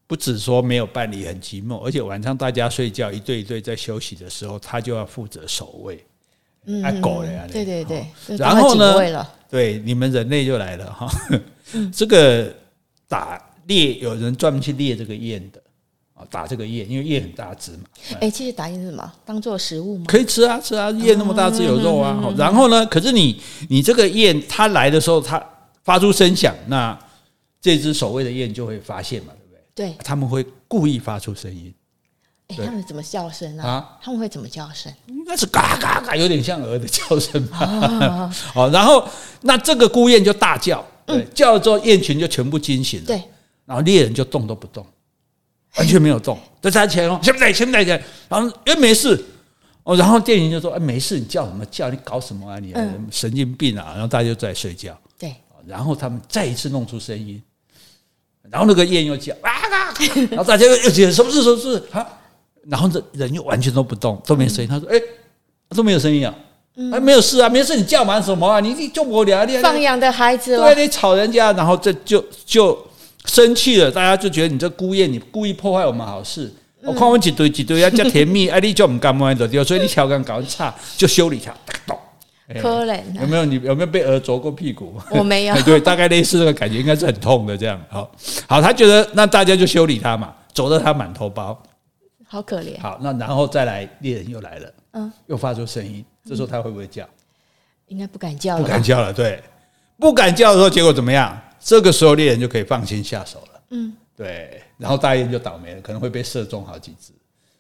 [0.07, 6.05] 不只说没有办理很寂寞，而且晚上大家睡觉一对一对在休息的时候，他就要负责守卫。
[6.67, 11.11] 嗯，狗了呀，对对对，然后呢，对你们人类就来了哈，
[11.93, 12.55] 这个
[13.09, 15.61] 打猎有人专门去猎这个雁的
[16.21, 17.85] 啊，打这个雁，因为雁很大只嘛。
[18.21, 19.13] 哎，其实打雁是什么？
[19.25, 20.05] 当做食物吗？
[20.07, 22.33] 可以吃啊，吃啊，雁那么大只有肉啊。
[22.37, 25.43] 然后呢，可是你你这个雁它来的时候，它
[25.83, 26.99] 发出声响，那
[27.61, 29.89] 这只守卫的雁就会发现嘛，对不对？
[29.89, 31.73] 对，他们会故意发出声音。
[32.49, 33.69] 欸、他们怎么叫声啊？
[33.69, 34.93] 啊他们会怎么叫声？
[35.07, 38.29] 应该是嘎嘎嘎，有点像鹅的叫声吧。
[38.57, 39.09] 哦， 然后
[39.43, 43.07] 那这个孤雁就大叫，对，嗯、叫了之后雁群就全部惊醒了。
[43.07, 43.23] 对，
[43.65, 44.85] 然后猎人就动都不动，
[45.77, 47.83] 完全没有动，在他前哦，现在现在
[48.29, 49.25] 然后哎没事
[49.85, 51.89] 哦，然后电影就说哎没事，你叫什么叫？
[51.91, 52.59] 你搞什么啊？
[52.59, 52.75] 你
[53.11, 53.93] 神经病啊！
[53.93, 54.97] 然后大家就在睡觉。
[55.19, 55.35] 对，
[55.67, 57.43] 然后他们再一次弄出声音，
[58.51, 59.95] 然后那个雁又叫啊啊，
[60.31, 61.43] 然后大家又又觉得什么事？
[61.43, 61.83] 什么事？
[61.93, 62.07] 啊？
[62.69, 64.69] 然后这人又完全都不动，都没声音。
[64.69, 65.01] 他说：“哎，
[65.71, 66.35] 都没有声音啊，
[66.93, 67.75] 哎，没有事啊，没事。
[67.75, 68.61] 你叫嘛什么啊？
[68.61, 72.87] 你你就我俩你放养的孩子，对，你吵人家，然后这就就
[73.27, 73.91] 生气了。
[73.91, 76.53] 大家就觉得你这孤雁，你故意破坏我们好事。
[76.83, 81.55] 我看我几堆几堆要叫甜蜜，哎，你就唔敢摸的掉，所以你调侃搞差，就修理他。
[82.61, 85.01] 可怜，有没有你有没有被鹅啄过屁股？
[85.13, 85.55] 我没有。
[85.63, 87.57] 对，大概类似这个感觉，应该是很痛的。
[87.57, 88.11] 这样，好
[88.49, 91.57] 好，他觉得那大家就修理他嘛，啄得他满头包。”
[92.27, 92.81] 好可怜。
[92.81, 96.05] 好，那然后再来，猎人又来了，嗯，又发出声音。
[96.29, 97.05] 这时候他会不会叫？
[97.87, 99.13] 应该不敢叫了，不敢叫了。
[99.13, 99.43] 对，
[99.99, 101.41] 不敢叫的时候，结果怎么样？
[101.61, 103.61] 这个时候猎人就可以放心下手了。
[103.71, 104.63] 嗯，对。
[104.79, 107.13] 然后大雁就倒霉了，可能会被射中好几只。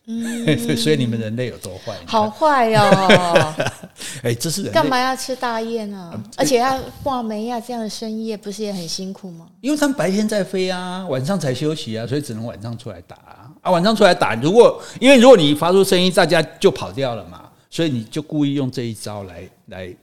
[0.06, 1.94] 嗯， 所以你们人类有多坏？
[2.06, 3.54] 好坏哦！
[4.24, 6.20] 哎，这是人干嘛要吃大雁呢？
[6.36, 9.46] 而且要画眉呀，这样的深夜不是也很辛苦吗？
[9.60, 13.16] 因为他们白天在飞啊，晚上才休息啊，所以只能晚上出来打。
[13.60, 19.94] 啊，晚上出来打，如果因为如果你发出声音，大家就跑掉了嘛，所以你就故意用这一招来来，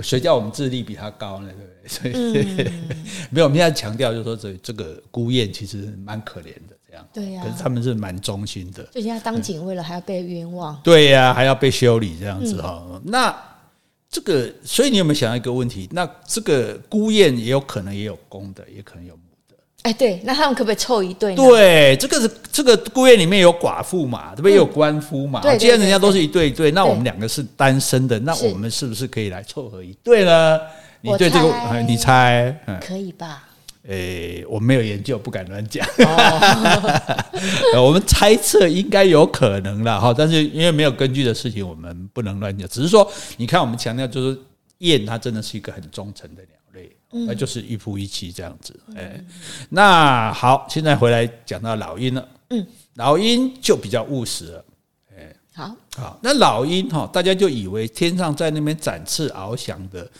[0.00, 1.48] 谁叫我们智力比他高呢？
[1.48, 1.71] 对不对？
[1.86, 2.32] 所以、嗯、
[3.30, 7.44] 没有，我们现在强调就是说这这个孤雁其实蛮可怜的，这样对呀、啊。
[7.44, 12.82] 可是他们是蛮忠心的，就人家当警卫了，还要被冤枉，对呀、啊，还要被修理这样子哈。
[12.90, 13.34] 嗯、那
[14.10, 15.88] 这个，所以你有没有想到一个问题？
[15.92, 19.56] 那这个孤雁也有可能也有公的，也可能有母的。
[19.84, 21.34] 哎，对，那他们可不可以凑一对？
[21.34, 24.54] 对，这个是这个孤雁里面有寡妇嘛，对不对？
[24.54, 25.40] 有官夫嘛。
[25.56, 30.60] 既然人家都是一对一对，那我们两个是单身的，那我们是不是可以来凑合一对呢？
[31.02, 32.50] 你对这个，你猜？
[32.80, 33.48] 可以吧？
[33.88, 35.86] 哎，我没有研究，不敢乱讲。
[37.76, 42.68] 我们猜测应该有可能了哈，但是因为没有根据的事情，我们不能乱讲。
[42.68, 44.38] 只是说，你看，我们强调就是
[44.78, 46.96] 雁，它真的是一个很忠诚的鸟类。
[47.26, 49.22] 那就是一夫一妻这样子，哎，
[49.68, 54.64] 那好，现在回来讲到老鹰了，嗯，老鹰就比较务实了，
[55.14, 60.10] 哎，好，好，那老鹰哈，大家就以为天上在那边展翅翱翔的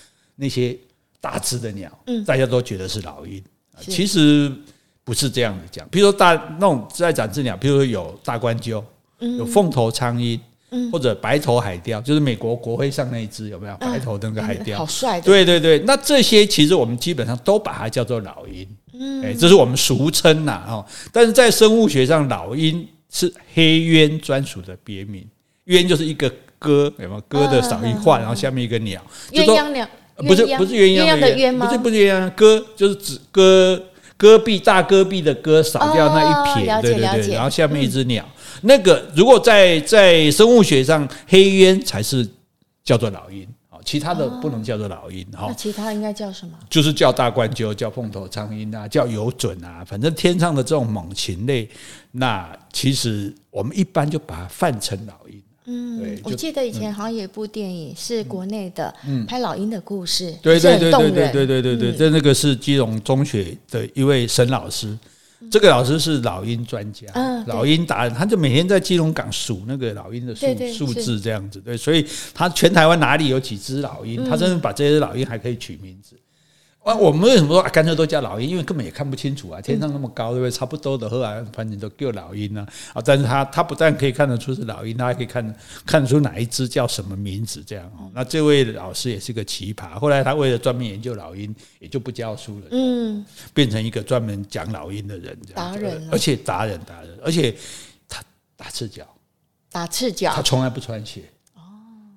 [0.42, 0.76] 那些
[1.20, 3.40] 大只的鸟，嗯，大家都觉得是老鹰，
[3.78, 4.52] 其实
[5.04, 8.82] 不是这样的讲，比如说大那种在展翅鸟，比如说有大冠鷲，
[9.20, 10.40] 有凤头苍鹰。
[10.90, 14.78] 或者白头海雕，就是美国国徽上那一只，有没有白头的那个海雕？
[14.78, 15.20] 好帅！
[15.20, 18.66] 对对对，那这些其实我们基本上都把它叫做老鹰，
[19.22, 20.86] 哎，这是我们俗称呐，哈。
[21.12, 25.22] 但是在生物学上，老鹰是黑鸢专属的别名，
[25.64, 28.98] 鸢就是一个鸽，有没有鸽的少一画，然后下面一个鸟，
[29.30, 29.86] 鸳鸯鸟，
[30.26, 31.66] 不是不是鸳鸯的鸳吗？
[31.66, 33.82] 不是不是鸳鸯，戈就是指戈
[34.16, 38.24] 戈壁大戈壁的戈，少掉那一撇，对对对，然后下面一只鸟。
[38.62, 42.28] 那个如果在在生物学上，黑鸢才是
[42.84, 45.46] 叫做老鹰啊，其他的不能叫做老鹰哈。
[45.48, 46.52] 那其他应该叫什么？
[46.70, 51.68] 就是叫大冠鸠，叫凤头苍鹰啊，叫游隼啊，反正天上的这种猛禽类，
[52.12, 55.42] 那其实我们一般就把它泛成老鹰。
[55.64, 64.98] 嗯，我记得以前好像有一部电影是国内的，嗯，拍老鹰的故事，对对对对对对对对对，这那个是基隆中学的一位沈老师。
[65.50, 76.14] 这个老师是老鹰专家，嗯、老鹰达人，他就每天在基隆港数那个老鹰的数数字这样子，对，所以他全台湾哪里有几只老鹰，他真的把这些老鹰还可以取名字。
[76.84, 78.50] 啊，我们为什么说啊，干脆都叫老鹰？
[78.50, 80.50] 因为根本也看不清楚啊，天上那么高，对不对？
[80.50, 82.66] 差不多的，后来反正都叫老鹰啊。
[82.92, 88.10] 啊，但是他他不但可以看得出是老鹰，他还可以看看得出哪一只叫什么名字这样。
[88.12, 89.98] 那这位老师也是个奇葩。
[89.98, 97.54] 后来他为了专门研究老鹰，也就不教书了，嗯，变成一个专门讲老鹰的人，达人，而且达人达人，而且
[98.08, 98.20] 他
[98.56, 99.06] 打赤脚，
[99.70, 101.22] 打赤脚，他从来不穿鞋。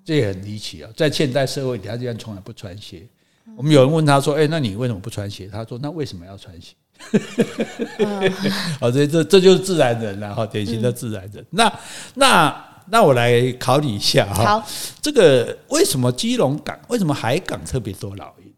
[0.04, 0.92] 这也很离奇啊！
[0.96, 3.08] 在现代社会里，他竟然从来不穿鞋。
[3.58, 6.74] 我们有人问他说：“哎，那你为什么不穿鞋？”他说：“那为什么要穿鞋？”
[8.80, 11.44] 好，所以这这就是自然人了哈，典型的自然人。
[11.44, 11.80] 嗯、那
[12.16, 14.68] 那那我来考你一下哈，好，
[15.02, 18.52] 这个为什么基隆港为什么海港特别多老鹰？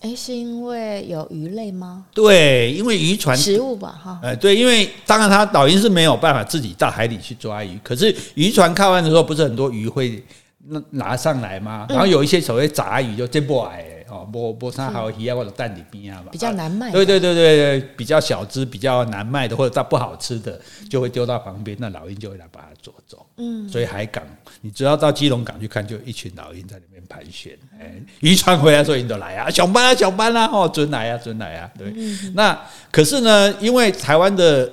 [0.00, 2.06] 哎，是因为有鱼类吗？
[2.14, 4.18] 对，因为渔船食物吧，哈。
[4.22, 10.24] 哎，对，因为当然它老鹰是没有办法自己到海里去抓鱼，可是渔船靠岸的时候，不是很多鱼会
[10.66, 11.86] 拿拿上来嘛？
[11.88, 13.84] 然后有一些所谓杂鱼就接不来。
[14.10, 16.90] 哦，波波山好鱼啊，或者蛋里边啊，比较难卖。
[16.90, 23.24] 对对对对对，比较小只、比较难卖的，或者它不好吃的，就会丢到旁边，那老鹰就会来把它捉走。
[23.36, 24.24] 嗯，所以海港，
[24.62, 27.56] 你只要到基隆港去看，就一群老鹰在里面盘旋。
[27.78, 31.70] 哎，渔船回来，所以你都来啊，小班啊，小班啊，哦，准来啊，准来啊。
[31.78, 31.94] 对，
[32.34, 34.68] 那可是呢，因为台湾的。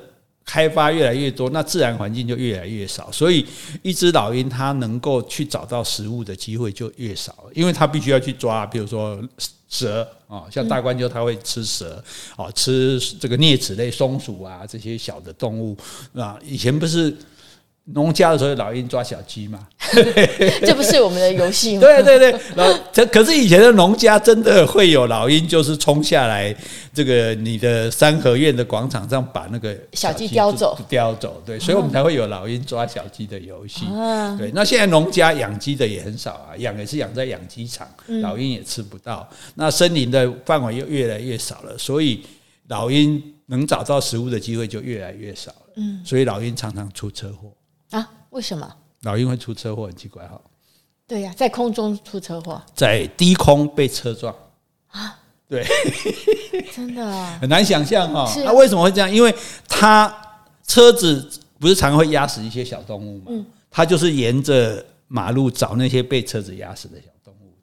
[0.47, 3.45] 开发越来越多，那自然环境就越来越少，所以
[3.83, 9.21] 一只老鹰它能够去找到食物的机会就越少了，因为它必须要去抓，比如说
[9.67, 12.03] 蛇啊，像大冠鹫它会吃蛇
[12.35, 15.77] 啊，吃这个啮齿类松鼠啊这些小的动物
[16.15, 17.15] 啊，以前不是。
[17.91, 19.65] 农家的时候，老鹰抓小鸡嘛，
[20.65, 21.81] 这不是我们的游戏吗？
[21.81, 26.55] 对对对，然后这可是以前的农家真的会有老鹰，就是冲下来，
[26.93, 31.41] 这个你的三合院的广场上把那个小鸡叼走，叼走。
[31.45, 33.85] 对，所以我们才会有老鹰抓小鸡的游戏。
[34.37, 37.87] 对，那现在农家养鸡的也很少啊，养也是养在养鸡场，
[38.21, 39.27] 老鹰也吃不到。
[39.55, 42.23] 那森林的范围又越来越少了，所以
[42.67, 45.73] 老鹰能找到食物的机会就越来越少了。
[45.77, 47.51] 嗯，所以老鹰常常出车祸。
[47.91, 48.09] 啊？
[48.31, 48.71] 为什么
[49.07, 49.87] 老鹰会出车祸？
[49.87, 50.39] 很奇怪哈。
[51.07, 54.35] 对呀，在空中出车祸，在低空被车撞
[54.89, 55.17] 啊？
[55.47, 55.65] 对，
[56.75, 58.29] 真的啊，很难想象哈。
[58.43, 59.09] 那为什么会这样？
[59.09, 59.33] 因为
[59.69, 60.13] 它
[60.67, 61.25] 车子
[61.57, 63.45] 不是常会压死一些小动物吗？
[63.71, 67.07] 它就是沿着马路找那些被车子压死的小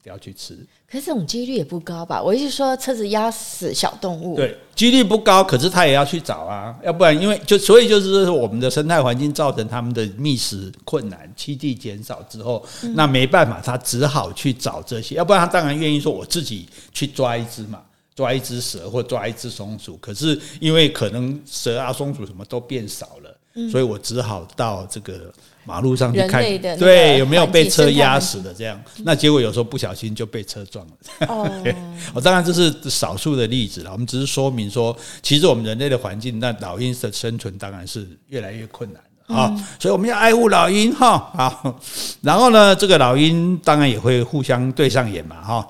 [0.04, 0.54] 动物，要去吃。
[0.90, 2.22] 可是这种几率也不高吧？
[2.22, 12.64] 我意思说，车子压死小动物，对，几率不高，可是他也要去找啊，要不然因为就所以就是，我们的生态环境造成他们的觅食困难，栖地减少之后，
[12.94, 17.82] 那没办法，他只好去找这些，要不然他当然愿意说我自己去抓一只嘛，
[18.14, 25.32] 抓一只蛇或抓一只松鼠，可是因为可能蛇啊、松鼠什么都变少了，所以我只好到这个。
[25.66, 26.42] 马路上去看，
[26.78, 28.80] 对，有没有被车压死的这样？
[28.98, 30.92] 那结果有时候不小心就被车撞了。
[31.28, 31.50] 哦，
[32.22, 33.90] 当然这是少数的例子了。
[33.90, 39.68] 我们只是说明说，其实我们人类的环境，那老鹰的生存当然是越来越困难了啊。
[39.78, 41.30] 所以我们要爱护老鹰哈。
[41.34, 41.80] 好，
[42.20, 45.66] 然后呢，这个老鹰当然也会互相对上眼嘛哈。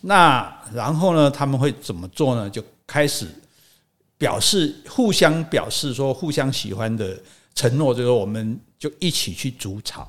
[0.00, 2.48] 那然后呢，他们会怎么做呢？
[2.48, 3.26] 就开始
[4.16, 7.14] 表示互相表示说互相喜欢的
[7.54, 8.58] 承诺，就是我们。
[8.84, 10.06] 就一起去筑巢，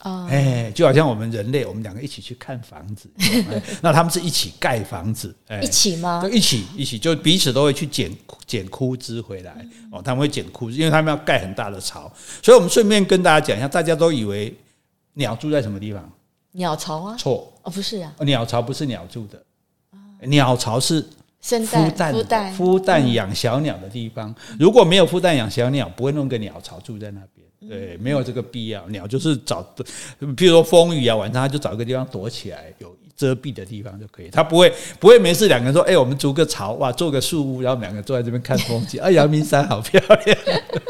[0.00, 3.08] 哦，哎，就好像我们人类，我们两个一起去看房子，
[3.80, 6.20] 那他们是一起盖房子，哎，一起吗？
[6.20, 8.10] 就一起一起，就彼此都会去捡
[8.46, 14.52] 捡枯枝回来，哦，他们会捡枯枝，因为他们要盖很大的巢，所以我们顺便跟大家讲一下，大家都以为
[15.12, 16.12] 鸟住在什么地方？
[16.50, 17.16] 鸟巢啊？
[17.16, 19.40] 错，哦，不是啊，鸟巢不是鸟住的，
[20.26, 21.00] 鸟巢是
[21.40, 24.34] 孵蛋、孵蛋、孵蛋养小鸟的地方。
[24.58, 27.46] 如果没有孵蛋养小鸟，不会弄个鸟巢住在那边。
[27.68, 28.86] 对，没有这个必要。
[28.88, 29.62] 鸟就是找，
[30.20, 34.30] 譬如说风雨啊，晚上它就找一个地方躲起来，有遮蔽的地方就可以。
[34.30, 38.98] 它不会不会没事，两个人说，哎，我们筑个巢，哇，做个树屋，然后两个坐在这边看风景。
[39.00, 40.38] 啊，阳明山好漂亮。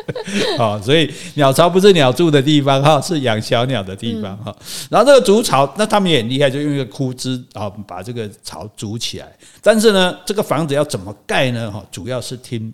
[0.57, 4.55] 好，所以鸟巢不是鸟住的地方哈，是养小鸟的地方哈。
[4.89, 9.27] 然后这个筑巢，那他们也很厉害，就用一个枯枝，然后把这个巢筑起来。
[9.61, 11.69] 但是呢，这个房子要怎么盖呢？
[11.69, 12.73] 哈，主要是听。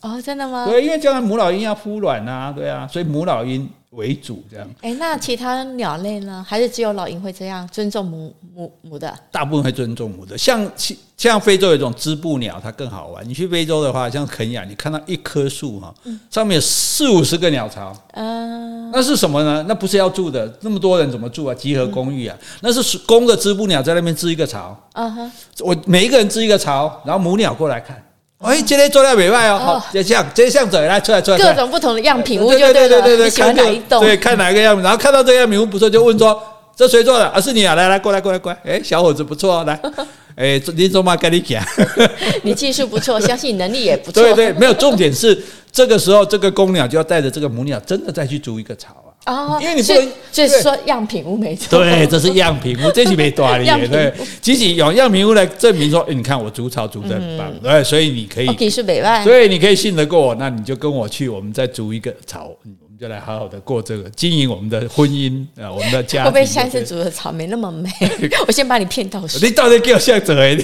[0.00, 0.66] 哦，真的吗？
[0.66, 4.68] 对，因为将来母老鹰要孵卵呐，对啊，所以母老鹰为主这样。
[4.80, 6.44] 哎，那其他鸟类呢？
[6.46, 9.12] 还是只有老鹰会这样尊重母母母的？
[9.32, 10.70] 大部分会尊重母的，像
[11.16, 13.28] 像非洲有一种织布鸟，它更好玩。
[13.28, 15.92] 你去非洲的话，像肯亚，你看到一棵树哈，
[16.30, 19.64] 上面有四五十个鸟巢，嗯，那是什么呢？
[19.66, 21.52] 那不是要住的，那么多人怎么住啊？
[21.52, 22.38] 集合公寓啊？
[22.60, 28.00] 那是公的织布鸟在那边织一个巢，嗯哼，我每一个人织一个巢，然后母鸟过来看。
[28.38, 34.00] 哎，今天做的美外哦，好，这样，这样子来出来出来，各种不同的样品屋，对对对对对，看哪一栋？
[34.00, 36.40] 对，看哪一个样品，然后看到这个样品屋不错，就问说
[36.76, 38.58] ：“这谁做的？”啊，是你啊，来来，过来过来过来。
[38.64, 39.78] 哎，小伙子不错，来，
[40.36, 41.16] 哎，你做嘛？
[41.16, 41.60] 跟你讲，
[42.42, 44.22] 你技术不错， 相信能力也不错。
[44.22, 45.36] 对对，没有重点是
[45.72, 48.94] 这个时候，这个公鸟就要带着这个母鸟，真的再去筑一个巢。
[49.26, 51.78] 哦，因为你不能，就是说样品屋没错。
[51.78, 53.86] 对，这是样品屋， 这是没多厉害。
[53.86, 66.24] 对，其实用样品屋来证明说，你看我煮草煮的很棒，对，所以你可以，技术美外，所以你可以信得过我，那你就跟我去，我们再煮一个巢，我就来好好的过这个经营我们的婚姻啊，我们的家。
[66.24, 67.88] 会不会下次煮的草没那么美？
[68.46, 69.38] 我先把你骗到手。
[69.40, 70.58] 你到底给我像怎样？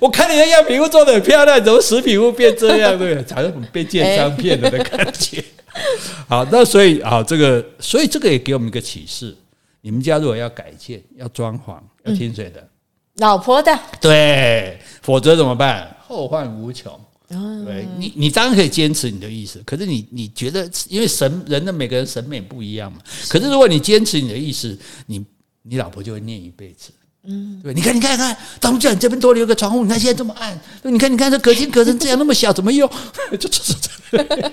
[0.00, 2.96] 我看你的样品屋做的很漂亮，怎么食品屋变这样？
[2.98, 5.44] 对， 好像被奸商骗了的感觉。
[6.26, 9.36] 好，那所以啊，这个所以这个也给我们一个启示：
[9.82, 12.66] 你们家如果要改建、要装潢，要听谁的？
[13.16, 13.78] 老婆的。
[14.00, 15.94] 对，否则怎么办？
[16.08, 16.98] 后患无穷。
[17.28, 22.98] 对你，你当然可以坚持你的意思，可是你你觉得，因为审人的每个人审美不一样嘛。
[23.28, 25.24] 可是如果你坚持你的意思，你
[25.62, 26.90] 你老婆就会念一辈子。
[27.28, 30.56] 嗯，对，你看，你看，看，当初叫你这边多留个窗户，你看现在这么暗。
[30.82, 32.88] 你看，你看这隔间隔成这样那么小，怎么用？
[33.32, 34.52] 就就是这样，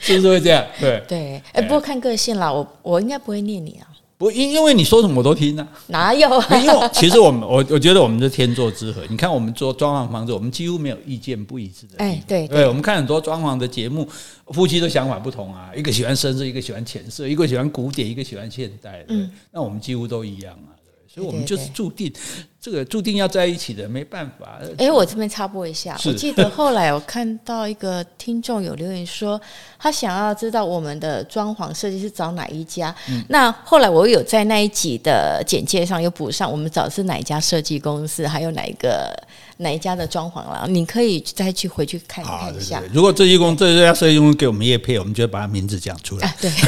[0.00, 0.64] 是不是会这样？
[0.78, 3.90] 对对，哎，不过看个性啦，我我应该不会念你啊。
[4.18, 5.68] 不，因因为你说什么我都听、啊。
[5.88, 6.56] 哪有、啊？
[6.56, 9.02] 因为其实我们我我觉得我们是天作之合。
[9.10, 11.96] 你看我们做装潢房子，我们几乎没有意见不一致的。
[11.98, 14.08] 哎，对对，我们看很多装潢的节目，
[14.48, 19.04] 夫妻的想法不同啊，一个喜欢深色，一个喜欢浅色，一个喜欢古典，一个喜欢现代。
[19.08, 20.75] 嗯，那我们几乎都一样啊。
[21.16, 22.12] 所以我们就是注定，
[22.60, 24.60] 这个注定要在一起的，没办法。
[24.76, 29.40] 哎，我这边插播一下，我记得后来我看到一个听众有留言说，
[29.78, 32.94] 他想要知道我们的装潢设计师找哪一家。
[33.30, 39.18] 那后来我有在那一集的简介上有补上，我们找的是哪一家设计公司，还有哪一个
[39.58, 40.66] 哪一家的装潢了。
[40.68, 42.82] 你可以再去回去看看一下。
[42.92, 46.34] 如果这一公这家设计公司给我们业配，我们就把他名字讲出来。
[46.40, 46.50] 对。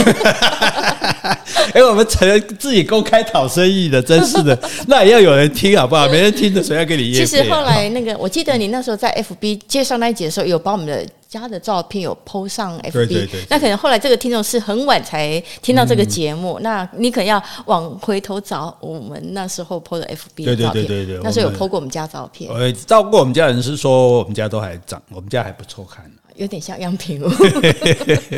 [1.74, 6.08] 哎，我们成自己公开讨生意的，真是的， 那也要有人听好不好？
[6.08, 7.26] 没人听的，谁要给你业配？
[7.26, 12.92] 其实后来那个，我记得你那时候在 FB 介绍那一集的时候，有把我们的家的照片有 PO 上 FB。
[12.92, 13.44] 对对对。
[13.50, 20.82] 那可能后来这个听众是很晚才听到这个节目，那你可能要往回头找我们那时候 PO 的 FB 的照片。
[20.84, 21.20] 对对对对对。
[21.22, 22.50] 那时候有 PO 过我们家照片。
[22.50, 26.10] 呃，照过我们家人是说我们家都还长，我们家还不错看。
[26.36, 27.28] 有点像样品屋。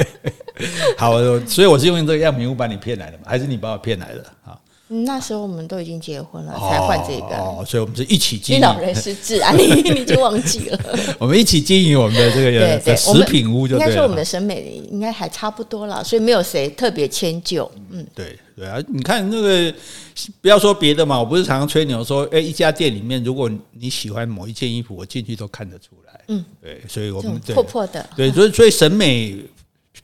[0.96, 3.24] 好，所以我是用这个样品屋把你骗来的吗？
[3.26, 4.24] 还是你把我骗来的？
[4.42, 4.59] 啊，
[4.92, 7.37] 那时候我们都已经结婚了，才换这个。
[7.37, 8.61] 哦，所以我们是一起经营。
[8.61, 10.81] 老人失智 啊，你你已经忘记了。
[11.16, 17.70] 我们一起经营我们的这个食品屋，就应该说我们的审美应该还差不多了，所以没有谁特别迁就。
[17.90, 19.72] 嗯，对对啊，你看那个，
[20.40, 26.20] 不要说别的嘛，我不是常常吹牛说，哎，一家店里面，如果你喜欢某一件衣服，我进去都看得出来。
[26.26, 29.37] 嗯，对，所以我们破破的，对，所以所以审美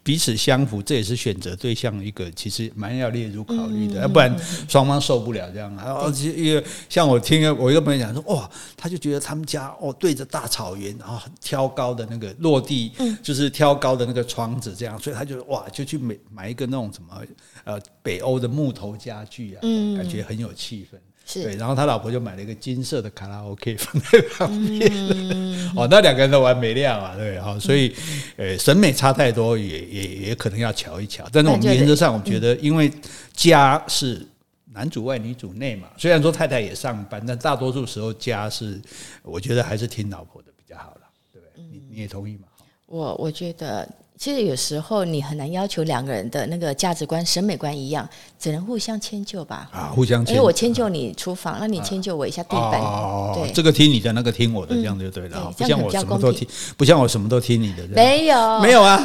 [0.07, 4.33] 彼此相符，这也是选择对象一个其实蛮要列入考虑的，要不然
[4.69, 5.75] 双方受不了这样。
[5.75, 17.21] 然后一个像我听我一个朋友讲说，哇，他就觉得他们家哦对着大草原，然后很挑高的那个落地，就是挑高的那个窗子这样，所以他就哇就去买买一个那种什么
[17.65, 19.61] 呃北欧的木头家具啊，
[19.97, 20.97] 感觉很有气氛。
[21.29, 27.93] 是对，然后他老婆就买了一个金色的卡拉 OK 放在旁边，嗯、 哦，那两个人都完美量啊，对，好，所以，
[28.37, 31.29] 呃，审美差太多也，也也也可能要瞧一瞧。
[31.33, 32.89] 但是我们原则上，我们觉得，因为
[33.35, 34.25] 家是
[34.73, 38.81] 男主外女主内嘛，虽然说太太也上班，但大多数时候家是，
[39.23, 41.01] 我觉得还是听老婆的比较好了，
[41.33, 41.65] 对不对？
[41.65, 42.47] 你你也同意吗？
[42.87, 43.89] 我我觉得。
[44.19, 49.69] 其实有时候你很难要求两个人的那个价值观、审美观一样，只能互相迁就吧。
[49.71, 50.33] 啊，互相迁就。
[50.33, 52.81] 因为我迁就你厨房，那你迁就我一下地板。
[52.81, 55.53] 哦，对，这个听你的，那个听我的，这样就对了。
[55.57, 56.49] 不像我什么都听，
[56.79, 57.87] 不像我什么都听你的。
[57.89, 58.97] 没有，没有啊！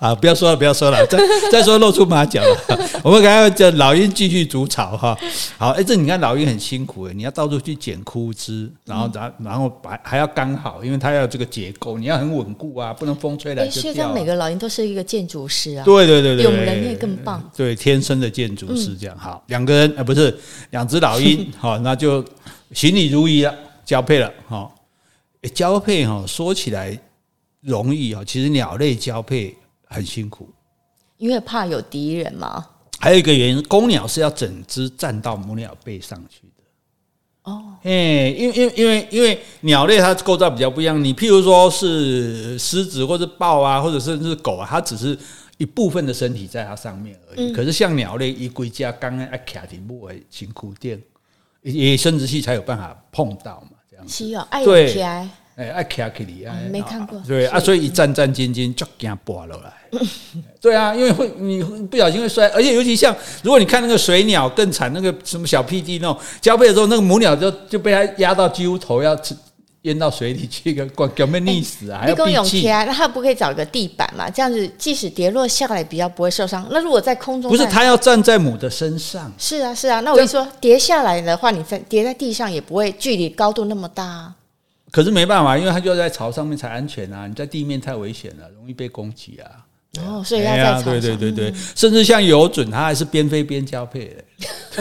[0.00, 1.18] 啊，不要说了，不要说了，再
[1.52, 2.78] 再说露出马脚了。
[3.04, 5.14] 我们刚刚叫老鹰继续筑巢哈。
[5.58, 13.97] 好，哎，这你看老鹰很辛苦哎，你要到处去捡枯枝，然后然然后还还要刚好，因为它要这个结构，你要很稳固啊，不能风吹来就。
[13.98, 17.50] 像每个老鹰都是一个建筑师啊，对对对对，比我们人类更棒。
[17.56, 20.36] 对，天生的建筑师这样好，两个人啊不是
[20.70, 22.24] 两只老鹰， 好，那就
[22.72, 24.70] 行礼如仪了，交配了，哈，
[25.52, 26.98] 交配哈，说起来
[27.60, 29.56] 容易啊，其实鸟类交配
[29.86, 30.48] 很辛苦，
[31.16, 32.64] 因为怕有敌人嘛。
[33.00, 36.42] 还有一个原因，公鸟是要整只站到母鸟背上去。
[37.48, 45.18] 哦，哎，因为因为因为因为鸟类它构造比较不一样，你譬如说是狮子或者豹啊，或者甚至是狗啊，它只是
[45.56, 47.50] 一部分的身体在它上面而已。
[47.50, 51.00] 嗯、可是像鸟类，一归家刚刚爱卡底部为辛苦点，
[51.62, 54.28] 也生殖器才有办法碰到嘛，这样子。
[54.28, 54.94] 是哦，爱对。
[55.58, 57.20] 哎，爱卡克里啊，没看过。
[57.26, 59.72] 对啊，所以一战战兢兢，就给它拔落来。
[60.62, 69.18] 对啊，因为会你不小心会摔，而且尤其像如果你看那个水鸟更惨，那个什么小屁弟那种交配的时候，那个母鸟就就被它压到几乎头要
[69.82, 72.84] 淹到水里去，个表面溺死啊，还要闭气啊。
[72.84, 74.30] 那它不可以找个地板嘛？
[74.30, 76.64] 这样子即使跌落下来比较不会受伤。
[76.70, 79.32] 那如果在空中，不是它要站在母的身上？
[79.36, 79.98] 是啊，是啊。
[80.00, 84.32] 那我就说跌下来的话，你在跌在地上也不会距离高度那么大。
[84.90, 87.26] 可是没办法，因为它就在巢上面才安全啊！
[87.26, 89.50] 你在地面太危险了，容易被攻击啊。
[90.00, 94.24] 哦，所以要在对对对对，甚至像有准，它还是边飞边交配的。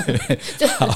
[0.59, 0.87] 对，好，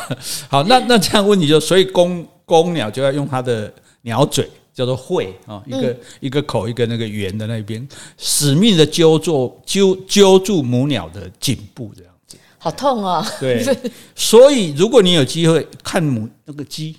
[0.49, 7.85] 好，那那这样问题就，所以公公鸟就要用它的鸟嘴，叫做喙啊，一个一个口一个那个圆的那边，
[8.17, 12.37] 死命的揪住揪揪住母鸟的颈部，这样子。
[12.57, 13.25] 好痛哦。
[13.39, 13.65] 对，
[14.13, 16.95] 所以如果你有机会看母那个鸡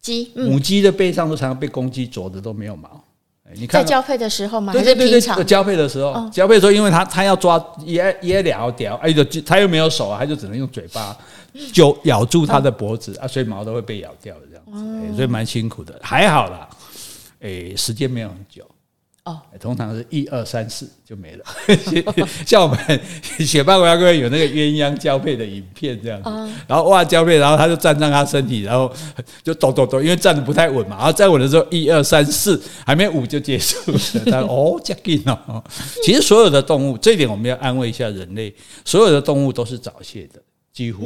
[0.00, 3.04] 鸡母鸡的背上都常常被公鸡啄的都没有毛。
[3.54, 4.72] 你看在交配的时候吗？
[4.72, 11.16] 对对对对，交配的时候，交配的时候，因为它它要抓也也了掉，哎，就它又没有手啊，它就只能用嘴巴
[11.72, 14.64] 就咬住它的脖子啊，所以毛都会被咬掉这样
[15.10, 16.68] 子，所以蛮辛苦的，还好啦，
[17.40, 18.64] 哎，时间没有很久。
[19.24, 21.44] 哦，通常是一二三四就没了。
[22.46, 23.00] 像我们
[23.40, 26.30] 雪霸国家公园有那个鸳鸯交配的影片这样子，
[26.66, 28.90] 然后哇交配，然后他就站上他身体，然后
[29.44, 30.96] 就抖抖抖，因为站的不太稳嘛。
[30.96, 33.98] 然后站稳的时候，一二三四，还没五就结束了。
[34.30, 34.94] 它哦，这
[35.26, 35.62] 样哦。
[36.02, 38.54] 其实所有的动物，这一点我们要安慰一下人类，
[38.86, 40.40] 所有的动物都是早泄的，
[40.72, 41.04] 几乎。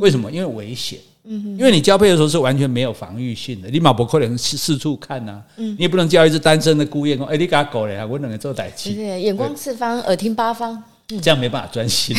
[0.00, 0.32] 为什么？
[0.32, 0.98] 因为危险。
[1.24, 10.82] 嗯，因为你交配的时候是完全没有防御性的，你马不可能四四处看呐、啊，嗯，你也不能叫一只单身的孤雁说，哎，你给他狗嘞，我两个做代志，对，眼光四方，耳听八方，
[11.22, 12.16] 这样没办法专心，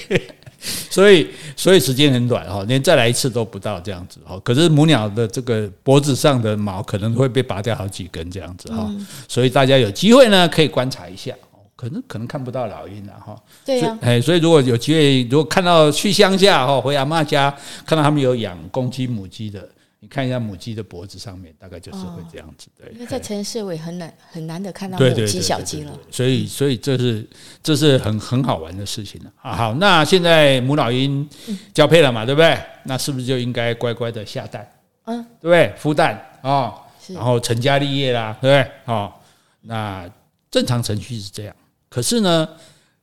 [0.90, 8.94] 所以所以时间很短哈，连再来一次都不到这样子哈，可是母鸟的这个脖子上的毛可能会被拔掉好几根这样子哈，
[9.28, 11.32] 所以大家有机会呢可以观察一下。
[11.76, 17.54] 可能可能看不到老鹰了哈，对呀，哎，所以如果有机会，如果看到去乡下哈，回阿妈家
[17.84, 19.68] 看到他们有养公鸡母鸡的，
[20.00, 22.68] 你看一下母鸡的脖子上面，大概就是会这样子。
[22.78, 27.28] 对，因为在城市我也很难很难得看到母鸡小鸡了，所以所以这是
[27.62, 29.54] 这是很很好玩的事情了啊。
[29.54, 31.28] 好，那现在母老鹰
[31.74, 32.58] 交配了嘛，对不对？
[32.84, 34.66] 那是不是就应该乖乖的下蛋？
[35.04, 35.74] 嗯，对不对？
[35.78, 36.72] 孵蛋啊，
[37.08, 38.72] 然后成家立业啦，对不对？
[38.86, 39.12] 哦，
[39.60, 40.08] 那
[40.50, 41.54] 正常程序是这样。
[41.96, 42.46] 可是呢，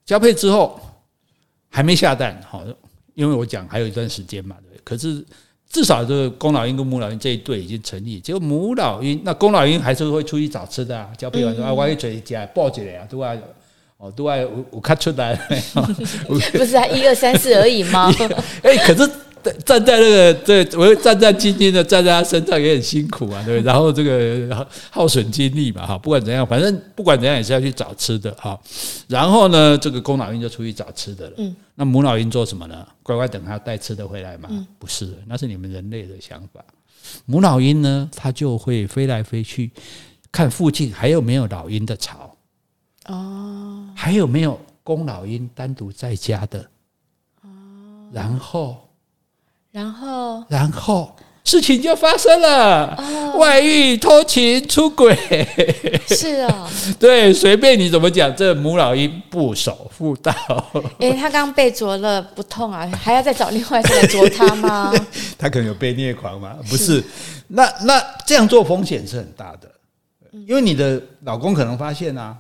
[0.05, 0.79] 交配之后
[1.67, 2.63] 还没下蛋，好，
[3.15, 4.79] 因为我讲还有一段时间嘛，对。
[4.83, 5.25] 可是
[5.67, 11.09] 至少这个公老鹰跟母老鹰这一对已经成立，结果母老鹰那公老鹰还是会出去找吃的啊。
[11.17, 13.35] 交配完之后啊，我一嘴夹抱起来啊，都爱
[13.97, 15.33] 哦，都爱我我看出来，
[16.53, 18.13] 不是啊，一二三四而已吗？
[18.61, 19.09] 哎，可是。
[19.65, 23.61] 站在那个，对我战战兢兢的站在他身上也很辛苦啊，对？
[23.63, 28.59] 然后这个耗损精力嘛，哈，不管怎样，反正不管怎样也是要去找吃的哈。
[29.07, 31.35] 然后呢，这个公老鹰就出去找吃的了。
[31.37, 32.87] 嗯，那母老鹰做什么呢？
[33.01, 34.49] 乖乖等他带吃的回来嘛？
[34.79, 36.63] 不是，那是你们人类的想法。
[37.25, 39.71] 母老鹰呢，它就会飞来飞去，
[40.31, 42.35] 看附近还有没有老鹰的巢。
[43.07, 46.59] 哦，还有没有公老鹰单独在家的？
[47.41, 47.49] 哦，
[48.13, 48.82] 然后。
[49.74, 51.11] 然后，然后
[51.43, 55.17] 事情就发生了，哦、外遇、偷情、出轨，
[56.07, 56.69] 是啊、哦，
[56.99, 60.32] 对，随便你怎么讲，这母老鹰不守妇道。
[60.99, 62.88] 哎，他刚被啄了，不痛啊？
[63.01, 64.93] 还要再找另外一个来啄他吗？
[65.39, 66.55] 他可能有被虐狂吗？
[66.69, 67.03] 不是，是
[67.47, 69.69] 那那这样做风险是很大的，
[70.47, 72.38] 因为你的老公可能发现啊，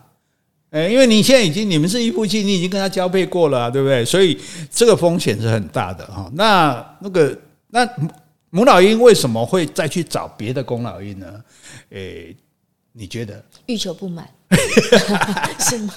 [0.73, 4.03] 哎，因为你现在已经你们是一夫妻，你已经跟他交配过了，啊，对不对？
[4.03, 4.35] 所以
[4.71, 6.27] 这个风险是很大的哈。
[6.33, 7.37] 那那个
[7.69, 7.87] 那
[8.49, 11.27] 母老鹰为什么会再去找别的公老鹰呢？
[11.91, 12.35] 诶，
[12.91, 13.45] 你觉得？
[13.67, 14.27] 欲求不满
[15.59, 15.93] 是吗？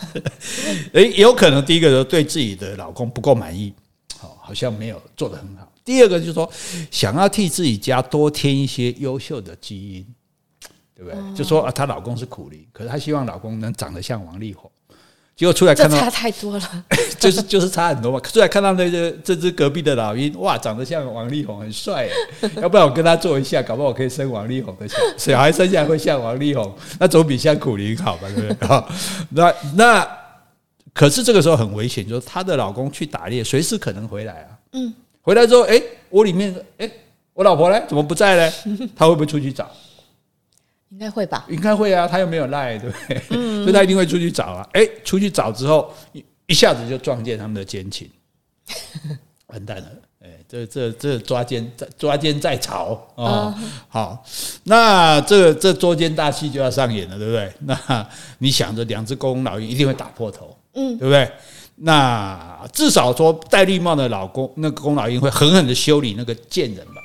[0.93, 3.73] 诶，有可能第一个是对自己的老公不够满意，
[4.19, 5.73] 好，好像没有做得很好。
[5.87, 6.53] 第二个就是说，
[6.91, 10.07] 想要替自己家多添一些优秀的基因。
[10.97, 11.35] 对不对？
[11.35, 14.71] 就说啊，她老公是苦力，可是她希望老公能长得像王力宏，
[15.37, 16.85] 结果出来看到差太多了，
[17.21, 18.19] 就是就是差很多嘛。
[18.21, 22.09] 出来看到那个这只隔壁的老鹰，哇，长得像王力宏，很帅。
[22.57, 28.29] 要不然我跟他做一下，搞不好我可以生王力宏的小小孩，生下来会像王力宏，那总比像苦力好吧？
[28.35, 28.57] 对不对？
[28.67, 28.89] 好，
[29.31, 30.09] 那那
[30.95, 34.49] 可是这个时候很危险，就是她的老公去打猎，随时可能回来啊。
[34.73, 35.79] 嗯，回来之后，哎，
[36.09, 36.91] 我里面，哎，
[37.35, 37.79] 我老婆呢？
[37.87, 38.53] 怎么不在呢？
[38.97, 39.71] 他会不会出去找？
[40.91, 43.23] 应该会吧，应该会啊，他又没有赖，对不对？
[43.31, 44.69] 嗯， 所以他一定会出去找啊。
[44.73, 48.09] 哎，出去找之后，一一下子就撞见他们的奸情，
[49.49, 49.89] 完蛋了！
[50.23, 53.55] 哎，这这这抓奸在抓奸在巢啊！
[53.89, 54.25] 好，
[54.65, 57.53] 那这个这捉奸大戏就要上演了，对不对？
[57.67, 58.09] 那
[58.39, 61.31] 你想着两只公老鹰一定会打破头，嗯，对不对？
[61.79, 67.03] 那至少说戴绿帽的老公，那个公老鹰会狠狠的修理那个贱人吧。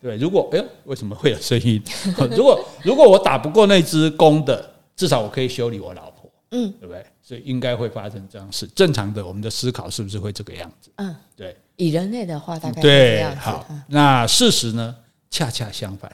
[0.00, 1.82] 对，如果哎呦，为什么会有声音？
[2.36, 7.04] 如果如果我打不过那只公的，至少我可以修理我老婆，嗯，对不对？
[7.22, 8.66] 所以应该会发生这样事。
[8.74, 10.90] 正常的，我们的思考是不是会这个样子？
[10.96, 11.56] 嗯，对。
[11.76, 13.36] 以人类的话，大概是这样子。
[13.36, 13.66] 对，好。
[13.88, 14.96] 那事实呢？
[15.30, 16.10] 恰恰相反。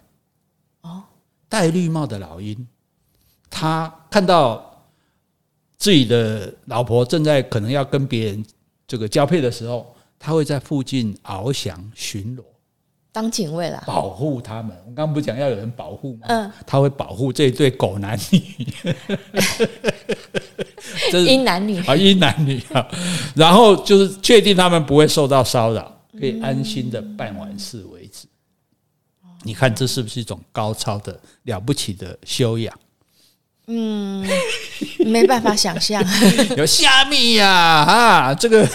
[0.83, 1.03] 哦，
[1.49, 2.67] 戴绿帽的老鹰，
[3.49, 4.85] 他看到
[5.79, 8.45] 自己的老婆正在可能要跟别人
[8.87, 12.43] 这个交配的时候，他会在附近翱翔巡逻，
[13.15, 14.77] 当警卫了，保护他们。
[14.85, 16.27] 我刚刚不讲要有人保护吗？
[16.27, 18.43] 嗯，他会保护这一对狗男女，
[21.13, 22.85] 这是阴男女啊，阴男女啊，
[23.37, 28.27] 然后就是确定他们不会受到骚扰，可以安心的办完事为止。
[29.45, 32.77] 你看这是不是一种高超的了不起的修养？
[33.69, 34.27] 嗯，
[35.07, 36.05] 没办法想象。
[36.59, 37.49] 有虾米呀？
[37.49, 38.69] 啊，这个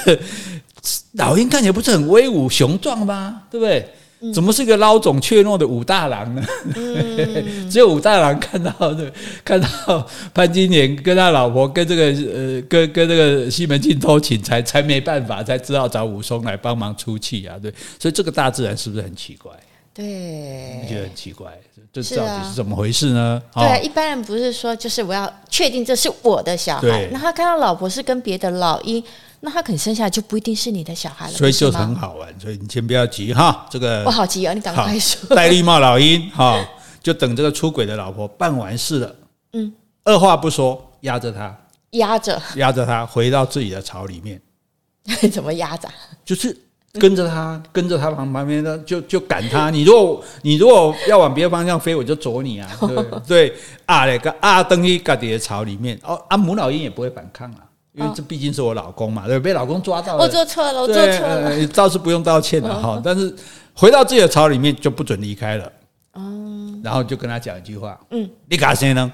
[1.12, 3.44] 老鹰看起来不是很威武雄壮吗？
[3.52, 3.86] 对不对？
[4.34, 6.44] 怎么是个孬种怯懦的武大郎呢？
[6.76, 9.12] 嗯、 只有武大郎看到的，
[9.46, 17.56] 看到潘金莲跟他老婆跟这个呃，跟跟这个西门庆偷情，才才没办法，才知道找武松来帮忙出气啊。
[17.62, 19.52] 对，所以这个大自然是不是很奇怪？
[20.00, 21.52] 对，你觉得很奇怪，
[21.92, 23.42] 这到底是怎么回事呢？
[23.54, 29.04] 对啊，一般人不是说，就是我要确定这是我的小孩，那他看到老婆是跟别的老鹰，
[29.42, 31.34] 那他可能生下来就不一定是你的小孩了。
[31.34, 33.68] 所以就很好玩，所以你先不要急哈。
[33.70, 35.36] 这个我好急啊，你赶快说。
[35.36, 36.66] 戴绿帽老鹰哈，
[37.04, 39.16] 就等这个出轨的老婆办完事了，
[39.52, 39.74] 嗯，
[40.06, 41.54] 二话不说，压着他，
[41.92, 44.42] 压着，压着他回到自己的巢里面。
[45.30, 45.90] 怎么压着？
[46.24, 46.58] 就是。
[46.94, 49.70] 跟着他，跟着他旁旁边的，就就赶他。
[49.70, 52.68] 你如果你如果要往别的方向飞，我就啄你啊！
[53.28, 53.54] 对对。
[53.86, 56.00] 啊，那个啊，登去家己的巢里面。
[56.04, 57.62] 哦啊，母老鹰也不会反抗啊，
[57.94, 63.02] 因为这毕竟是我老公嘛，对，被老公抓到了，我做错了，我做错了，倒是不用道歉了哈。
[63.04, 63.34] 但是
[63.74, 65.72] 回到自己的巢里面就不准离开了，
[66.16, 69.12] 嗯，然后就跟他讲一句话，嗯，你干谁呢？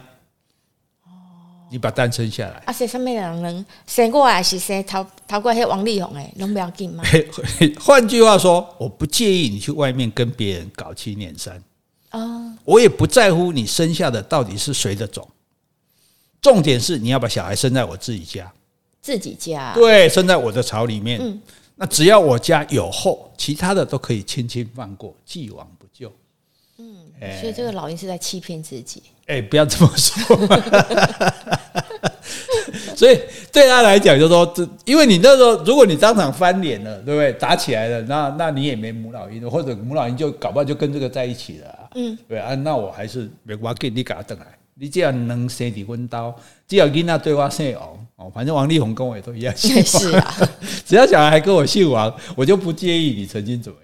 [1.71, 2.71] 你把蛋生下来啊？
[2.71, 6.15] 生什么人能生过还是生逃逃过那王力宏？
[6.15, 7.03] 哎，能不要紧吗？
[7.79, 11.61] 换句话说，我不介意你去外面跟别人搞七捻三
[12.09, 15.27] 啊，我也不在乎你生下的到底是谁的种，
[16.41, 18.53] 重点是你要把小孩生在我自己家，
[19.01, 21.19] 自己家对，生在我的巢里面。
[21.21, 21.41] 嗯，
[21.75, 26.11] 那只要我家有后，其他的都可以轻轻放过，既往不咎。
[26.77, 26.95] 嗯，
[27.41, 29.01] 所以这个老鹰是在欺骗自己。
[29.27, 30.37] 哎、欸，不要这么说。
[32.95, 33.19] 所以
[33.51, 37.33] 对他来讲，就是说，这因为你那时候，如果你当场翻脸了，对不对？
[37.33, 41.89] 打起来了，那那你也没母老鹰，或者母老鹰就搞不好就跟这个在一起了。
[41.95, 44.45] 嗯，对啊，那我还是没我给你给他等来。
[44.77, 46.35] 你只要能生的温刀，
[46.67, 49.85] 只要囡仔对话姓王哦，反正王力宏跟我也都一样姓王。
[49.85, 50.49] 是啊，
[50.85, 53.77] 只要小孩还跟我姓王，我就不介意你曾经怎么。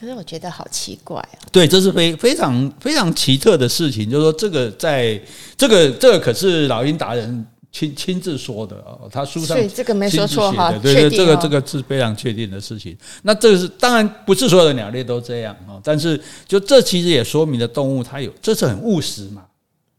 [0.00, 1.44] 可是我觉得好奇怪啊！
[1.52, 5.20] 对，这是非非常非常奇特的事情，就是说这个在
[5.58, 12.96] 这个这个可是老鹰达人亲亲自说的哦，他书上所以这个没说错哈，对对，这个这个是非常确定的事情。
[13.24, 19.44] 那这个是当然不是所有的鸟类都这样哦，但是就这其实也说明了动物它有这是很务实嘛。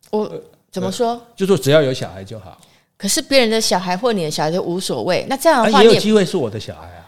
[0.09, 0.29] 我
[0.71, 1.21] 怎么说？
[1.35, 2.59] 就说只要有小孩就好。
[2.97, 5.25] 可是别人的小孩或你的小孩就无所谓。
[5.29, 7.00] 那这样的话也有机会是我的小孩啊。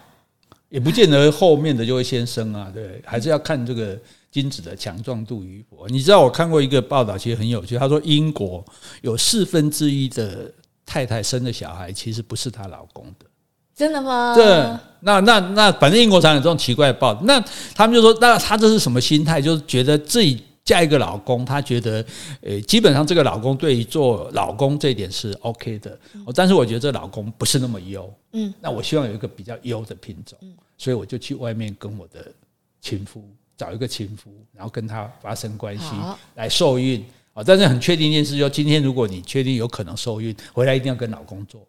[0.74, 3.95] 也不见得后面的就会先生啊，对，还是要看这个
[4.32, 5.88] 精子的强壮度与否。
[5.88, 7.78] 你知道我看过一个报道，其实很有趣。
[7.78, 8.65] 他说英国
[9.01, 10.51] 有四分之一的
[10.84, 13.28] 太太生的小孩其实不是她老公的，
[13.76, 14.34] 真的吗？
[14.34, 14.43] 对，
[15.01, 17.21] 那那那反正英国常有这种奇怪的报道。
[17.26, 17.39] 那
[17.76, 19.39] 他们就说，那他这是什么心态？
[19.39, 20.43] 就是觉得自己。
[20.66, 22.05] 嫁一个老公，她觉得，
[22.41, 25.99] 呃，基本上这个老公对于做老公这一点是 OK 的，
[26.34, 30.38] 但是我觉得这老公不是那么优，嗯，那我希望有一个比较优的品种，
[30.78, 32.32] 所以我就去外面跟我的
[32.82, 33.24] 情夫
[33.57, 35.86] 找一个情夫，然后跟他发生关系
[36.36, 37.03] 来受孕。
[37.34, 41.68] 啊，但是很确定一件事，就今天如果你确定有可能受孕，回来一定要跟老公做。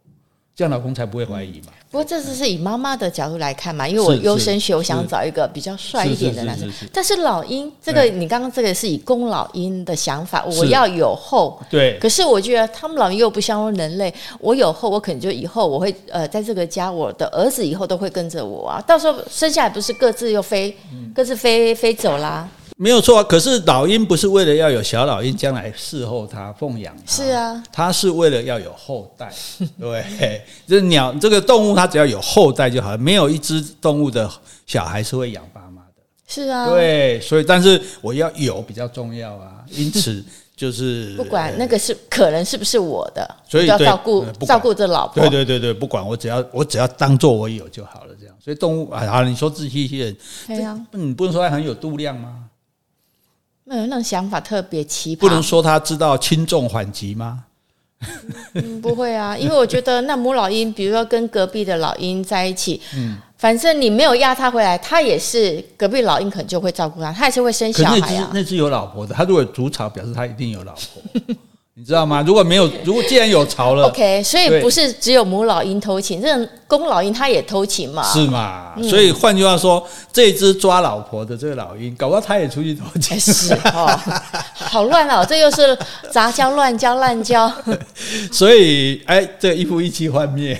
[0.56, 1.72] 这样老公才不会怀疑嘛。
[1.90, 6.68] 不过这只是以妈妈的角度来看嘛，因为我优生学，我想找一个比较帅一点的男生。
[6.92, 11.60] 但是老鹰这个，你刚刚这个是以公老鹰的想法，我要有后。
[11.70, 11.96] 对。
[12.00, 18.80] 可是我觉得他们老鹰又不像人类，我有后，我可能就以后我会呃，在这个家，我的儿子以后都会跟着我啊。
[18.84, 20.76] 到时候生下来不是各自又飞，
[21.14, 22.48] 各自飞飞走啦。
[22.76, 29.32] 没有错啊，可是老鹰不是为了要有小老鹰将来侍候它、奉养它，是啊，它是为了要有后代。
[29.78, 34.28] 对，这鸟这个动物，它只要有后代就好，没有一只动物的
[34.66, 36.02] 小孩是会养爸妈的。
[36.26, 40.24] 是啊，对，所以但是我要有比较重要啊，因此
[40.56, 45.22] 就是 不管那个是可能是不是我的，所以要照顾照顾这老婆。
[45.22, 48.34] 对对对对，不管我只要我只要当做我有就好了，这样。
[48.44, 50.16] 所以动物啊，你说自欺欺人，
[50.48, 52.46] 对呀，你不能说它很有度量吗？
[53.64, 57.44] 没有那种想法特别奇葩，不能说他知道轻重缓急吗？
[58.54, 68.30] 嗯， 不会啊，因为我觉得那母老鹰，比如说跟隔壁的老鹰在一起，嗯，反正你没有压他回来，他也是隔壁老鹰可能就会照顾他，他也是会生小孩啊。
[68.34, 71.34] 那只有老婆的，他如果筑巢，表示他一定有老婆。
[71.76, 72.22] 你知道吗？
[72.24, 78.04] 如果没有，如果既然有巢了，OK，所以不是只有母老鹰偷情，这种公老鹰它也偷情嘛？
[78.12, 78.72] 是嘛？
[78.88, 83.18] 所以换句话说，这只抓老婆的这个老鹰，搞不好它也出去偷情。
[83.18, 83.90] 是哦，
[84.54, 85.76] 好乱哦，这又是
[86.12, 87.52] 杂交、乱交、滥交。
[88.30, 90.56] 所以，哎，这一夫一妻幻灭。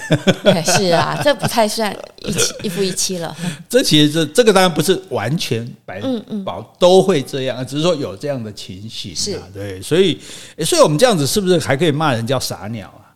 [0.67, 3.37] 是啊，这不太算一妻一夫一妻了。
[3.69, 6.03] 这其实这这个当然不是完全百
[6.45, 9.15] 宝都会这样，只是说有这样的情形。
[9.15, 10.19] 是，对，所以，
[10.65, 10.99] 所以我们。
[11.05, 13.13] 这样子是不是还可以骂人叫傻鸟啊？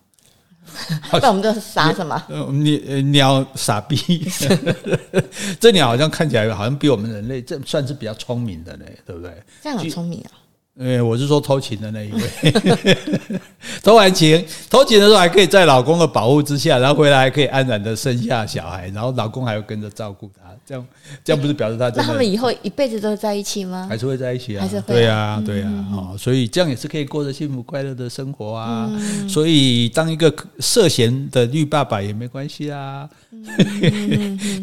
[1.23, 2.23] 那我们这是傻什么？
[2.53, 3.97] 你鸟傻逼，
[5.59, 9.43] 这鸟好像看起来好像比我们人类这算是比较聪明的嘞，对不对？
[9.63, 10.37] 这样很聪明啊！
[10.81, 12.21] 哎，我是说偷情的那一位，
[13.83, 20.87] 偷完情，偷情的时候还可以在老公的保护之下，然后回来还可以安然的生下小孩，然后老公还要跟着照顾他，这样
[21.25, 22.03] 这样不是表示他真的？
[22.03, 23.89] 那他们以后一辈子都在一起吗？
[23.91, 24.63] 还是会在一起啊？
[24.63, 24.95] 还是会？
[24.95, 28.89] 对啊，对啊，哦，所以这样也是可以过着幸福快乐的生活啊。
[29.29, 33.09] 所以当一个涉嫌的绿爸爸也没关系啊。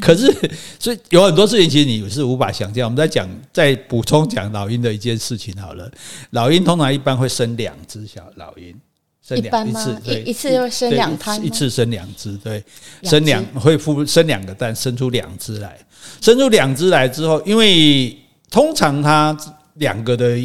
[0.01, 0.34] 可是，
[0.80, 2.86] 所以有很多事情其实你是无法想象。
[2.86, 5.89] 我们在讲，再补充讲老鹰的一件事情好了。
[6.32, 8.76] 老鹰通常一般会生两只小老鹰，
[9.22, 12.63] 生两一次，对，一次就生两胎，一次生两只，对，
[13.03, 15.78] 生两会孵生两个蛋，生出两只来，
[16.20, 18.18] 生出两只来之后，因为
[18.49, 19.38] 通常它
[19.76, 20.38] 两个的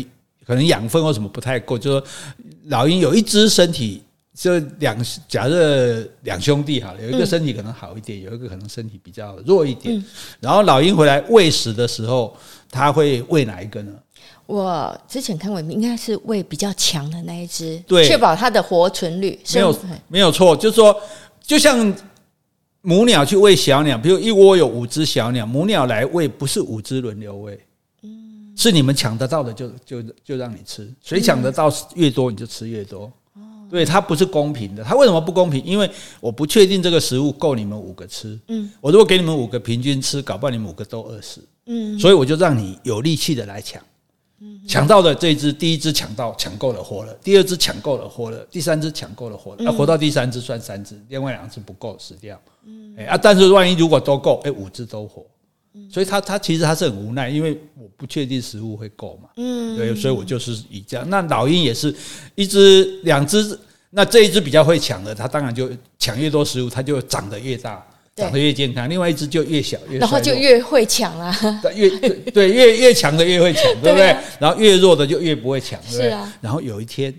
[0.46, 2.06] 可能养分或什么不太够，就说
[2.66, 4.02] 老鹰有一只身体。
[4.40, 4.96] 就两，
[5.28, 10.02] 假设两兄弟好了，有一个身体可能好一点，有一个可能身体比较弱一点。
[10.40, 12.34] 然后老鹰回来喂食的时候，
[12.70, 13.92] 他会喂哪一个呢？
[14.46, 19.38] 我之前看过，应该是喂比较强的那一只，对，确保它的活存率。
[19.52, 19.78] 没有，
[20.08, 20.98] 没有错，就是说，
[21.42, 21.94] 就像
[22.80, 27.60] 母鸟去喂小鸟，比如一窝有五只小鸟，母鸟来喂，不是五只轮流喂，
[28.56, 33.12] 是你们抢得到的就就就让你吃，谁抢得到越多你就吃越多。
[33.70, 34.82] 对，它不是公平的。
[34.82, 35.62] 它为什么不公平？
[35.64, 35.88] 因为
[36.20, 38.38] 我不确定这个食物够你们五个吃。
[38.48, 41.40] 嗯，我如果给你们五个平均吃，搞不好你们五个都饿死。
[41.66, 43.80] 嗯，所以我就让你有力气的来抢。
[44.40, 49.58] 嗯，抢到的这一只，第一只抢到抢够了活了，第二只抢够了活了，第三只抢够了活了。
[49.60, 52.40] 那活到第三只算三只，另外两只不够死掉。
[52.64, 55.24] 嗯，哎啊，但是万一如果都够，哎，五只都活。
[55.90, 59.28] 所以他他其实他是很无奈，因为我不确定食物会够嘛。
[59.36, 61.08] 嗯，对，所以我就是以这样。
[61.08, 61.94] 那老鹰也是
[62.34, 63.58] 一只、两只，
[63.90, 68.90] 那这一只比较会抢的，它当然就抢越多食物，它就长得越大，长得越健康。
[68.90, 71.32] 另外一只就越小越，然后就越会抢啊。
[71.74, 71.88] 越
[72.32, 74.16] 对越越强的越会抢， 对不对？
[74.40, 76.02] 然后越弱的就越不会抢，对不对？
[76.02, 76.36] 是啊。
[76.40, 77.14] 然后有一天，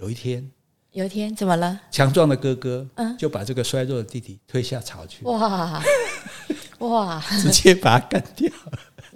[0.00, 0.50] 有一天，
[0.92, 1.78] 有一天怎么了？
[1.90, 2.88] 强壮的哥哥
[3.18, 5.24] 就把这个衰弱的弟弟推下巢去。
[5.26, 5.82] 哇！
[6.88, 7.22] 哇！
[7.40, 8.50] 直接把他干掉，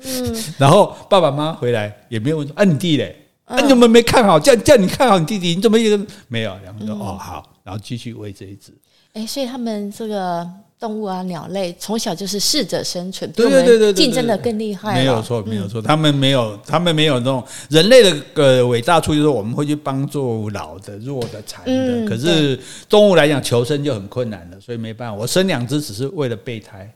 [0.05, 3.17] 嗯， 然后爸爸妈妈回来也没有问说啊，你弟嘞？
[3.45, 4.41] 啊，你怎么没看好？
[4.41, 5.99] 叫叫你看好你弟弟，你怎么一个
[6.29, 6.57] 没有？
[6.65, 8.73] 然后说哦好，然后继续喂这一只。
[9.13, 10.47] 哎，所以他们这个
[10.79, 14.95] 动物啊，鸟类从小就是适者生存，对对对对，竞争的更厉害。
[14.95, 22.07] 没有错，没有错，他们没有，他们没有那种人类的个伟大处，就是我们会去帮助老的、弱的、残的。
[22.07, 22.59] 可是
[22.89, 25.15] 动物来讲，求生就很困难了，所以没办法。
[25.15, 26.93] 我生两只只是为了备胎。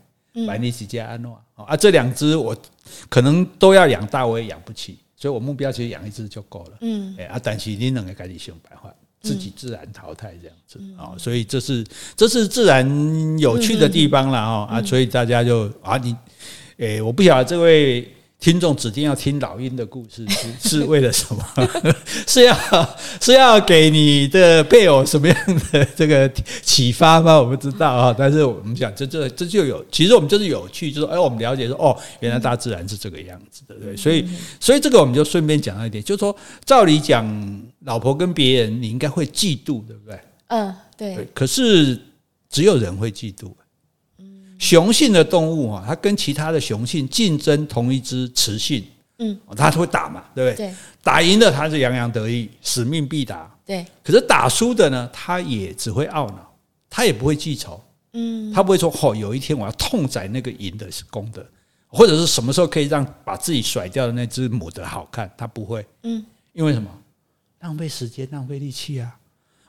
[0.47, 2.57] 百尼几加安诺啊，这两只我
[3.09, 6.79] 可能都要养大，我也养不起，所以我目标其实养一只就够了。
[6.81, 10.81] 嗯，哎啊，但是你能够赶紧想办法，自己自然淘汰这样子。
[10.97, 11.85] 啊，所以这是
[12.17, 16.17] 这是自然有趣的地方了哈啊，所以大家就啊你，
[16.79, 18.09] 哎，我不晓得这位。
[18.41, 20.49] 听众指定要听老鹰的故事是
[20.81, 21.45] 是为了什么？
[22.27, 25.37] 是要是要给你的配偶什么样
[25.71, 26.27] 的这个
[26.63, 27.39] 启发吗？
[27.39, 28.17] 我不知道啊。
[28.19, 33.95] 但是我们讲，这这这就有，其实我们就是有趣，就是哎，我们了解说，哦，原来大自然是这个样子的，对？
[33.95, 34.27] 所以
[34.59, 36.35] 所以这个我们就顺便讲到一点，就是说，
[36.65, 40.19] 照理讲，老婆跟别人，你应该会嫉妒，对不对？
[40.49, 41.29] 嗯，对。
[41.35, 42.01] 可是
[42.49, 43.53] 只有人会嫉妒。
[44.61, 48.85] 雄性的动物啊，它跟其他的雄性竞争同一只雌性，
[49.19, 50.69] 嗯，它会打嘛，对不对？
[50.69, 53.51] 对，打赢了它是洋洋得意，使命必达。
[53.65, 56.55] 对，可是打输的呢，它也只会懊恼，
[56.91, 57.83] 它也不会记仇，
[58.13, 61.45] 嗯，它不会说哦，有一天我要痛宰那个赢的是公的，
[61.87, 66.91] 或者是什么时候可以让把自己甩掉的那只母的好看，它不会，嗯，因为什么？
[67.61, 69.17] 浪费时间，浪费力气啊。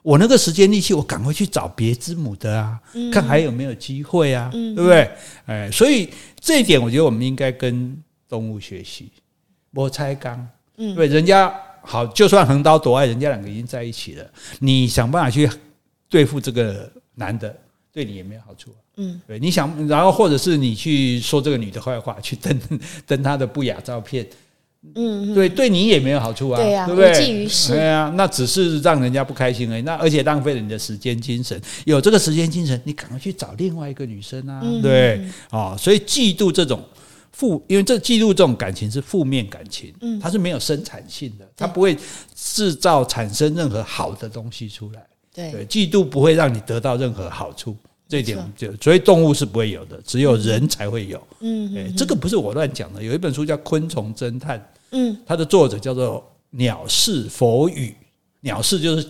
[0.03, 2.79] 我那个时间力气，我赶快去找别之母的啊，
[3.11, 5.11] 看还有没有机会啊，对不对？
[5.45, 7.95] 哎，所以这一点，我觉得我们应该跟
[8.27, 9.11] 动物学习。
[9.73, 14.27] 我猜刚，对，人家好，就算横刀夺爱，人家两个已经在一起了，
[14.59, 15.49] 你想办法去
[16.09, 17.55] 对付这个男的，
[17.93, 18.73] 对你也没有好处。
[18.97, 22.59] 嗯，对，你想，然后或者是你去说这个女的坏话，去登
[23.05, 24.27] 登她的不雅照片。
[24.95, 27.11] 嗯，对，对你也没有好处啊，对呀，对不对？
[27.11, 29.81] 无济于事，对啊，那只是让人家不开心而已。
[29.83, 31.59] 那而且浪费了你的时间精神。
[31.85, 35.17] 有这个时间精神，你赶快去找另外一个女生啊，嗯、对
[35.51, 35.77] 啊、哦。
[35.79, 36.83] 所以嫉妒这种
[37.31, 41.95] 负，因为这嫉妒这种感情是负面感情，嗯，它是没有生产性的，它不会
[42.35, 45.03] 制造产生任何好的东西出来。
[45.33, 47.77] 对，对，嫉妒不会让你得到任何好处。
[48.09, 51.27] 这一点就，所以动物是不会有的，只有人才会有。
[51.39, 54.59] 嗯，哎，这个不是我乱讲的，有一本书叫《昆虫侦探》，
[54.91, 57.95] 嗯，它的作者叫做鸟饲佛语，
[58.41, 59.07] 鸟饲就是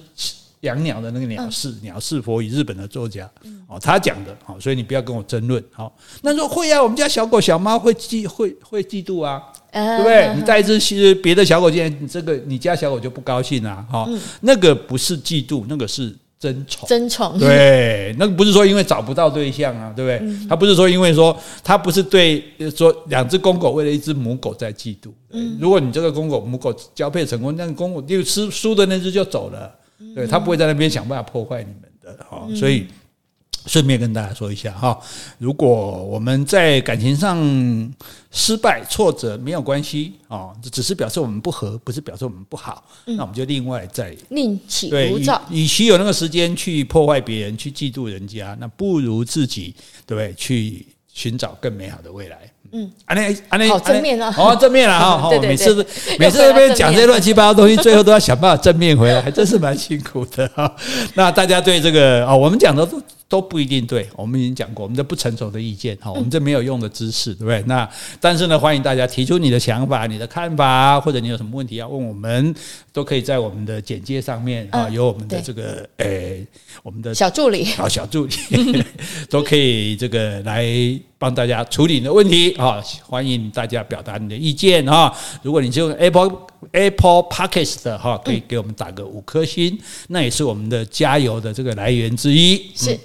[0.61, 3.29] 养鸟的那个鸟饲，鸟饲佛语，日本的作家，
[3.67, 10.35] 哦，他讲的，好，所以你不要跟我争论，好，那说会啊，我们家小狗小猫会嫉会会嫉妒啊，对不对？
[10.35, 14.07] 你带一只别的小狗进来，你这个你家小狗就不高兴啊，哈，
[14.41, 16.15] 那个不是嫉妒，那个是。
[16.41, 20.27] 争宠，争宠，对， 那个不是说因为找不到对象啊，对不对？
[20.27, 22.43] 嗯、他不是说因为说他不是对
[22.75, 25.11] 说两只公狗为了一只母狗在嫉妒。
[25.29, 29.71] 嗯，如果你这个公狗母狗交配成功，那个公狗就输输的那只就走了，
[30.15, 32.87] 对，他不会在那边想办法破坏你们的哈，所以。
[33.65, 34.97] 顺便跟大家说一下哈，
[35.37, 35.69] 如果
[36.03, 37.37] 我们在感情上
[38.31, 42.83] 失败挫折没有关系啊，这只是表示我们不合，不是表示我们不好。
[43.05, 45.41] 那我们就另外再另起炉灶。
[45.49, 50.33] 与其有那个时间去破坏别人，去嫉妒人家，那不如自己对不对？
[50.33, 52.37] 去寻找更美好的未来。
[52.73, 55.29] 嗯，安内安内好正面啊，好正面啊 哈。
[55.41, 55.85] 每次
[56.17, 60.73] 每次这边讲这些乱七八糟东西，最后都要想办法正面回来，还真是蛮辛苦的哈。
[61.15, 62.87] 那大家对这个啊，我们讲的
[63.31, 63.41] 都。
[63.51, 67.61] 不一定对，我们已经讲过，我们这不成熟的意见哈，我们这没有用的知识，对不对？
[67.63, 72.55] 那但是呢，欢迎大家提出你的想法、你的看法，或者你有什么问题要问我们，
[72.93, 76.47] 都可以在我们的简介上面啊，有我们的这个诶，
[76.81, 78.33] 我们的小助理啊，小助理
[79.29, 80.65] 都可以这个来
[81.17, 85.13] 帮大家处理你的问题啊，欢迎大家表达你的意见啊。
[85.41, 86.31] 如果你是用 Apple
[86.71, 89.77] Apple p o c k e t 的哈，可以给我们打个五颗星，
[90.07, 92.71] 那也是我们的加油的这个来源之一。
[92.73, 92.97] 是。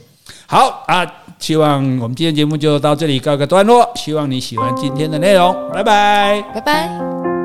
[0.46, 1.06] 好啊，
[1.38, 3.90] 希望我们今天节目就到这里告个段落。
[3.94, 7.35] 希望你喜欢今天的内容，拜拜，拜拜。